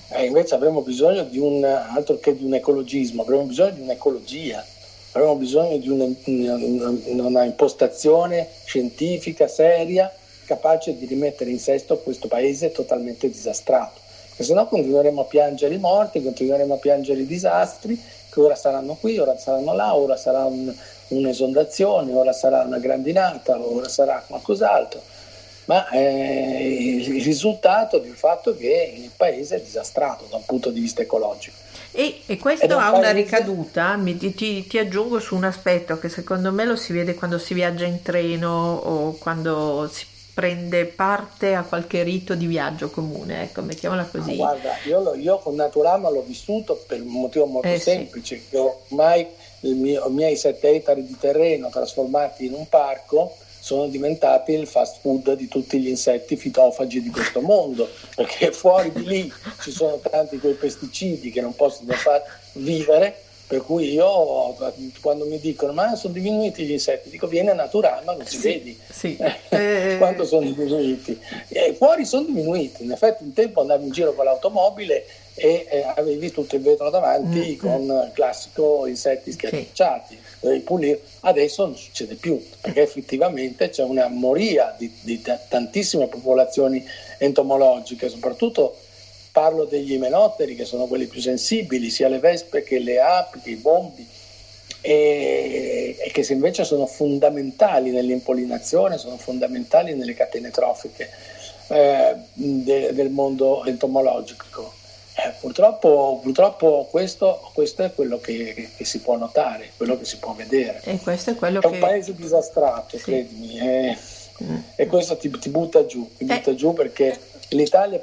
eh, 0.09 0.25
invece 0.25 0.55
avremo 0.55 0.81
bisogno 0.81 1.23
di 1.23 1.39
un 1.39 1.63
altro 1.63 2.19
che 2.19 2.35
di 2.35 2.43
un 2.43 2.53
ecologismo, 2.53 3.21
avremo 3.21 3.43
bisogno 3.43 3.71
di 3.71 3.81
un'ecologia 3.81 4.65
Avremo 5.13 5.35
bisogno 5.35 5.77
di 5.77 5.89
una, 5.89 6.05
una, 6.05 7.27
una 7.27 7.43
impostazione 7.43 8.47
scientifica 8.63 9.45
seria 9.47 10.11
capace 10.45 10.97
di 10.97 11.05
rimettere 11.05 11.49
in 11.49 11.59
sesto 11.59 11.97
questo 11.97 12.29
paese 12.29 12.71
totalmente 12.71 13.27
disastrato. 13.27 13.99
Perché 14.29 14.43
se 14.43 14.53
no 14.53 14.67
continueremo 14.67 15.21
a 15.21 15.25
piangere 15.25 15.73
i 15.75 15.79
morti, 15.79 16.23
continueremo 16.23 16.75
a 16.75 16.77
piangere 16.77 17.21
i 17.21 17.25
disastri 17.25 18.01
che 18.29 18.39
ora 18.39 18.55
saranno 18.55 18.95
qui, 18.95 19.17
ora 19.17 19.37
saranno 19.37 19.73
là, 19.73 19.93
ora 19.93 20.15
sarà 20.15 20.45
un, 20.45 20.73
un'esondazione, 21.15 22.13
ora 22.13 22.33
sarà 22.33 22.61
una 22.61 22.79
grandinata, 22.79 23.59
ora 23.59 23.87
sarà 23.87 24.23
qualcos'altro. 24.27 25.01
Ma 25.65 25.87
eh, 25.89 26.97
il 26.99 27.23
risultato 27.23 27.99
del 27.99 28.15
fatto 28.15 28.55
che 28.57 28.93
il 28.95 29.11
paese 29.15 29.57
è 29.57 29.61
disastrato 29.61 30.25
da 30.29 30.37
un 30.37 30.45
punto 30.45 30.69
di 30.69 30.79
vista 30.79 31.01
ecologico. 31.01 31.55
E, 31.93 32.21
e 32.25 32.37
questo 32.37 32.77
ha 32.77 32.91
una 32.97 33.11
ricaduta, 33.11 33.95
mi, 33.97 34.17
ti, 34.17 34.65
ti, 34.65 34.77
aggiungo 34.77 35.19
su 35.19 35.35
un 35.35 35.43
aspetto 35.43 35.99
che 35.99 36.07
secondo 36.07 36.51
me 36.51 36.63
lo 36.63 36.77
si 36.77 36.93
vede 36.93 37.15
quando 37.15 37.37
si 37.37 37.53
viaggia 37.53 37.85
in 37.85 38.01
treno 38.01 38.75
o 38.75 39.17
quando 39.17 39.89
si 39.91 40.05
prende 40.33 40.85
parte 40.85 41.53
a 41.53 41.63
qualche 41.63 42.03
rito 42.03 42.33
di 42.35 42.45
viaggio 42.45 42.89
comune, 42.89 43.43
ecco, 43.43 43.61
mettiamola 43.61 44.05
così. 44.05 44.31
No, 44.31 44.35
guarda, 44.37 44.71
io, 44.85 45.13
io, 45.15 45.37
con 45.39 45.55
Naturama 45.55 46.09
l'ho 46.09 46.23
vissuto 46.25 46.81
per 46.87 47.01
un 47.01 47.11
motivo 47.11 47.45
molto 47.45 47.67
eh, 47.67 47.79
semplice, 47.79 48.37
sì. 48.37 48.43
che 48.49 48.57
ormai 48.57 49.27
i 49.61 49.73
miei 50.09 50.35
sette 50.35 50.69
ettari 50.69 51.05
di 51.05 51.17
terreno 51.19 51.69
trasformati 51.69 52.45
in 52.45 52.53
un 52.53 52.67
parco 52.67 53.35
sono 53.61 53.87
diventati 53.87 54.53
il 54.53 54.65
fast 54.65 54.97
food 55.01 55.35
di 55.35 55.47
tutti 55.47 55.79
gli 55.79 55.87
insetti 55.87 56.35
fitofagi 56.35 56.99
di 56.99 57.09
questo 57.11 57.41
mondo, 57.41 57.87
perché 58.15 58.51
fuori 58.53 58.91
di 58.91 59.05
lì 59.05 59.33
ci 59.61 59.71
sono 59.71 59.99
tanti 59.99 60.39
quei 60.39 60.55
pesticidi 60.55 61.29
che 61.29 61.41
non 61.41 61.55
possono 61.55 61.93
far 61.93 62.23
vivere, 62.53 63.15
per 63.45 63.61
cui 63.63 63.91
io 63.91 64.55
quando 64.99 65.25
mi 65.25 65.39
dicono 65.39 65.73
ma 65.73 65.95
sono 65.95 66.13
diminuiti 66.13 66.63
gli 66.63 66.71
insetti, 66.71 67.09
dico 67.09 67.27
viene 67.27 67.53
naturale 67.53 68.03
ma 68.03 68.13
non 68.13 68.25
si 68.25 68.37
sì, 68.37 68.47
vedi 68.47 68.79
sì. 68.89 69.17
Eh, 69.49 69.95
quanto 69.99 70.25
sono 70.25 70.49
diminuiti. 70.49 71.19
E 71.49 71.75
fuori 71.75 72.05
sono 72.05 72.25
diminuiti, 72.25 72.83
in 72.83 72.91
effetti 72.91 73.23
un 73.23 73.33
tempo 73.33 73.61
andavo 73.61 73.83
in 73.83 73.91
giro 73.91 74.13
con 74.13 74.25
l'automobile 74.25 75.05
e 75.33 75.67
eh, 75.69 75.81
avevi 75.95 76.31
tutto 76.31 76.55
il 76.55 76.61
vetro 76.61 76.89
davanti 76.89 77.37
mm-hmm. 77.37 77.57
con 77.57 77.81
il 77.81 78.11
classico 78.13 78.85
insetti 78.85 79.31
schiacciati. 79.31 80.15
Sì 80.15 80.31
dovevi 80.41 80.61
pulire, 80.61 81.01
adesso 81.21 81.65
non 81.65 81.77
succede 81.77 82.15
più 82.15 82.43
perché 82.59 82.81
effettivamente 82.81 83.69
c'è 83.69 83.83
una 83.83 84.07
moria 84.07 84.75
di, 84.77 84.91
di 85.01 85.21
tantissime 85.47 86.07
popolazioni 86.07 86.83
entomologiche, 87.19 88.09
soprattutto 88.09 88.75
parlo 89.31 89.65
degli 89.65 89.93
imenotteri 89.93 90.55
che 90.55 90.65
sono 90.65 90.87
quelli 90.87 91.05
più 91.05 91.21
sensibili, 91.21 91.89
sia 91.89 92.09
le 92.09 92.19
vespe 92.19 92.63
che 92.63 92.79
le 92.79 92.99
api, 92.99 93.39
che 93.39 93.51
i 93.51 93.55
bombi, 93.55 94.05
e, 94.81 95.95
e 95.99 96.11
che 96.11 96.25
invece 96.33 96.63
sono 96.63 96.87
fondamentali 96.87 97.91
nell'impollinazione, 97.91 98.97
sono 98.97 99.17
fondamentali 99.17 99.93
nelle 99.93 100.15
catene 100.15 100.49
trofiche 100.49 101.07
eh, 101.67 102.15
de, 102.33 102.93
del 102.93 103.09
mondo 103.11 103.63
entomologico. 103.63 104.79
Eh, 105.23 105.33
purtroppo, 105.39 106.19
purtroppo 106.21 106.87
questo, 106.89 107.51
questo, 107.53 107.83
è 107.83 107.93
quello 107.93 108.19
che, 108.19 108.71
che, 108.75 108.85
si 108.85 109.01
può 109.01 109.17
notare, 109.17 109.71
quello 109.77 109.95
che 109.97 110.05
si 110.05 110.17
può 110.17 110.33
vedere. 110.33 110.81
E 110.83 110.97
questo 110.97 111.31
è 111.31 111.35
quello 111.35 111.59
è 111.59 111.61
che... 111.61 111.67
un 111.67 111.79
paese 111.79 112.15
disastrato, 112.15 112.97
sì. 112.97 113.03
credimi, 113.03 113.59
e, 113.59 113.97
mm. 114.43 114.57
e 114.75 114.87
questo 114.87 115.17
ti, 115.17 115.29
ti, 115.29 115.49
butta 115.49 115.85
giù, 115.85 116.09
ti 116.17 116.25
butta 116.25 116.49
eh. 116.49 116.55
giù 116.55 116.73
perché 116.73 117.19
l'Italia 117.49 118.01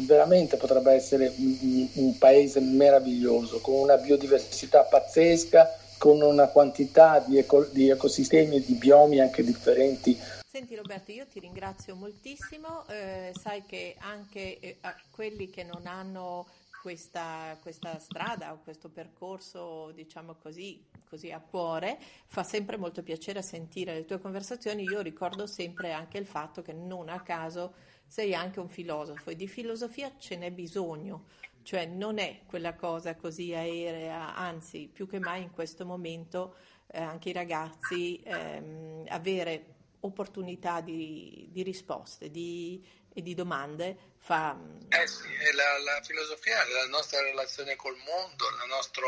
veramente 0.00 0.56
potrebbe 0.56 0.92
essere 0.92 1.32
un, 1.36 1.88
un 1.92 2.18
paese 2.18 2.58
meraviglioso, 2.58 3.60
con 3.60 3.74
una 3.74 3.96
biodiversità 3.96 4.82
pazzesca, 4.82 5.78
con 5.96 6.20
una 6.20 6.48
quantità 6.48 7.22
di, 7.24 7.38
eco, 7.38 7.68
di 7.70 7.88
ecosistemi 7.88 8.56
e 8.56 8.64
di 8.64 8.72
biomi 8.72 9.20
anche 9.20 9.44
differenti 9.44 10.18
Senti 10.52 10.76
Roberto, 10.76 11.12
io 11.12 11.26
ti 11.26 11.40
ringrazio 11.40 11.96
moltissimo, 11.96 12.86
eh, 12.88 13.32
sai 13.40 13.64
che 13.64 13.96
anche 13.98 14.60
eh, 14.60 14.78
quelli 15.10 15.48
che 15.48 15.64
non 15.64 15.86
hanno 15.86 16.46
questa, 16.82 17.56
questa, 17.62 17.98
strada 17.98 18.52
o 18.52 18.58
questo 18.58 18.90
percorso, 18.90 19.92
diciamo 19.92 20.34
così, 20.34 20.84
così 21.08 21.32
a 21.32 21.40
cuore, 21.40 21.98
fa 22.26 22.42
sempre 22.42 22.76
molto 22.76 23.02
piacere 23.02 23.40
sentire 23.40 23.94
le 23.94 24.04
tue 24.04 24.20
conversazioni. 24.20 24.82
Io 24.82 25.00
ricordo 25.00 25.46
sempre 25.46 25.94
anche 25.94 26.18
il 26.18 26.26
fatto 26.26 26.60
che 26.60 26.74
non 26.74 27.08
a 27.08 27.22
caso 27.22 27.72
sei 28.06 28.34
anche 28.34 28.60
un 28.60 28.68
filosofo 28.68 29.30
e 29.30 29.36
di 29.36 29.48
filosofia 29.48 30.12
ce 30.18 30.36
n'è 30.36 30.50
bisogno 30.50 31.28
cioè 31.62 31.86
non 31.86 32.18
è 32.18 32.40
quella 32.44 32.74
cosa 32.74 33.14
così 33.14 33.54
aerea, 33.54 34.34
anzi 34.34 34.90
più 34.92 35.08
che 35.08 35.18
mai 35.18 35.42
in 35.44 35.50
questo 35.50 35.86
momento 35.86 36.56
eh, 36.88 37.00
anche 37.00 37.30
i 37.30 37.32
ragazzi 37.32 38.20
ehm, 38.22 39.04
avere 39.08 39.80
opportunità 40.02 40.80
di, 40.80 41.48
di 41.50 41.62
risposte 41.62 42.30
di, 42.30 42.82
e 43.12 43.22
di 43.22 43.34
domande 43.34 44.14
fa... 44.18 44.56
Eh 44.88 45.06
sì, 45.06 45.32
è 45.32 45.52
la, 45.52 45.78
la 45.78 46.02
filosofia 46.02 46.64
la 46.68 46.86
nostra 46.86 47.20
relazione 47.22 47.76
col 47.76 47.96
mondo, 47.96 48.50
la 48.56 48.66
nostra 48.66 49.06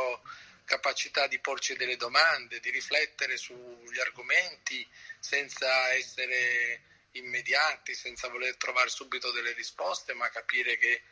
capacità 0.64 1.26
di 1.26 1.38
porci 1.38 1.76
delle 1.76 1.96
domande, 1.96 2.60
di 2.60 2.70
riflettere 2.70 3.36
sugli 3.36 4.00
argomenti 4.00 4.86
senza 5.18 5.92
essere 5.92 6.82
immediati, 7.12 7.94
senza 7.94 8.28
voler 8.28 8.56
trovare 8.56 8.88
subito 8.88 9.30
delle 9.30 9.52
risposte, 9.52 10.14
ma 10.14 10.28
capire 10.30 10.76
che 10.76 11.02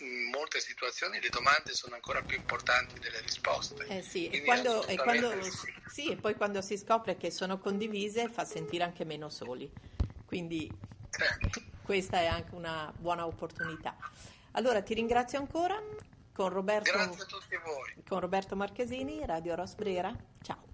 in 0.00 0.30
molte 0.30 0.60
situazioni 0.60 1.20
le 1.20 1.28
domande 1.28 1.74
sono 1.74 1.94
ancora 1.94 2.22
più 2.22 2.36
importanti 2.36 2.98
delle 2.98 3.20
risposte. 3.20 3.86
Eh 3.86 4.02
sì, 4.02 4.28
e, 4.28 4.42
quando, 4.42 4.86
e, 4.86 4.96
quando, 4.96 5.32
sì, 5.86 6.10
e 6.10 6.16
poi 6.16 6.34
quando 6.34 6.60
si 6.62 6.76
scopre 6.76 7.16
che 7.16 7.30
sono 7.30 7.58
condivise 7.58 8.28
fa 8.28 8.44
sentire 8.44 8.84
anche 8.84 9.04
meno 9.04 9.28
soli. 9.28 9.70
Quindi 10.26 10.70
certo. 11.10 11.62
questa 11.84 12.18
è 12.18 12.26
anche 12.26 12.54
una 12.54 12.92
buona 12.96 13.26
opportunità. 13.26 13.96
Allora 14.52 14.82
ti 14.82 14.94
ringrazio 14.94 15.38
ancora 15.38 15.80
con 16.32 16.48
Roberto. 16.48 16.90
Con 18.08 18.20
Roberto 18.20 18.56
Marchesini, 18.56 19.24
Radio 19.24 19.54
Rosbrera. 19.54 20.14
Ciao. 20.42 20.73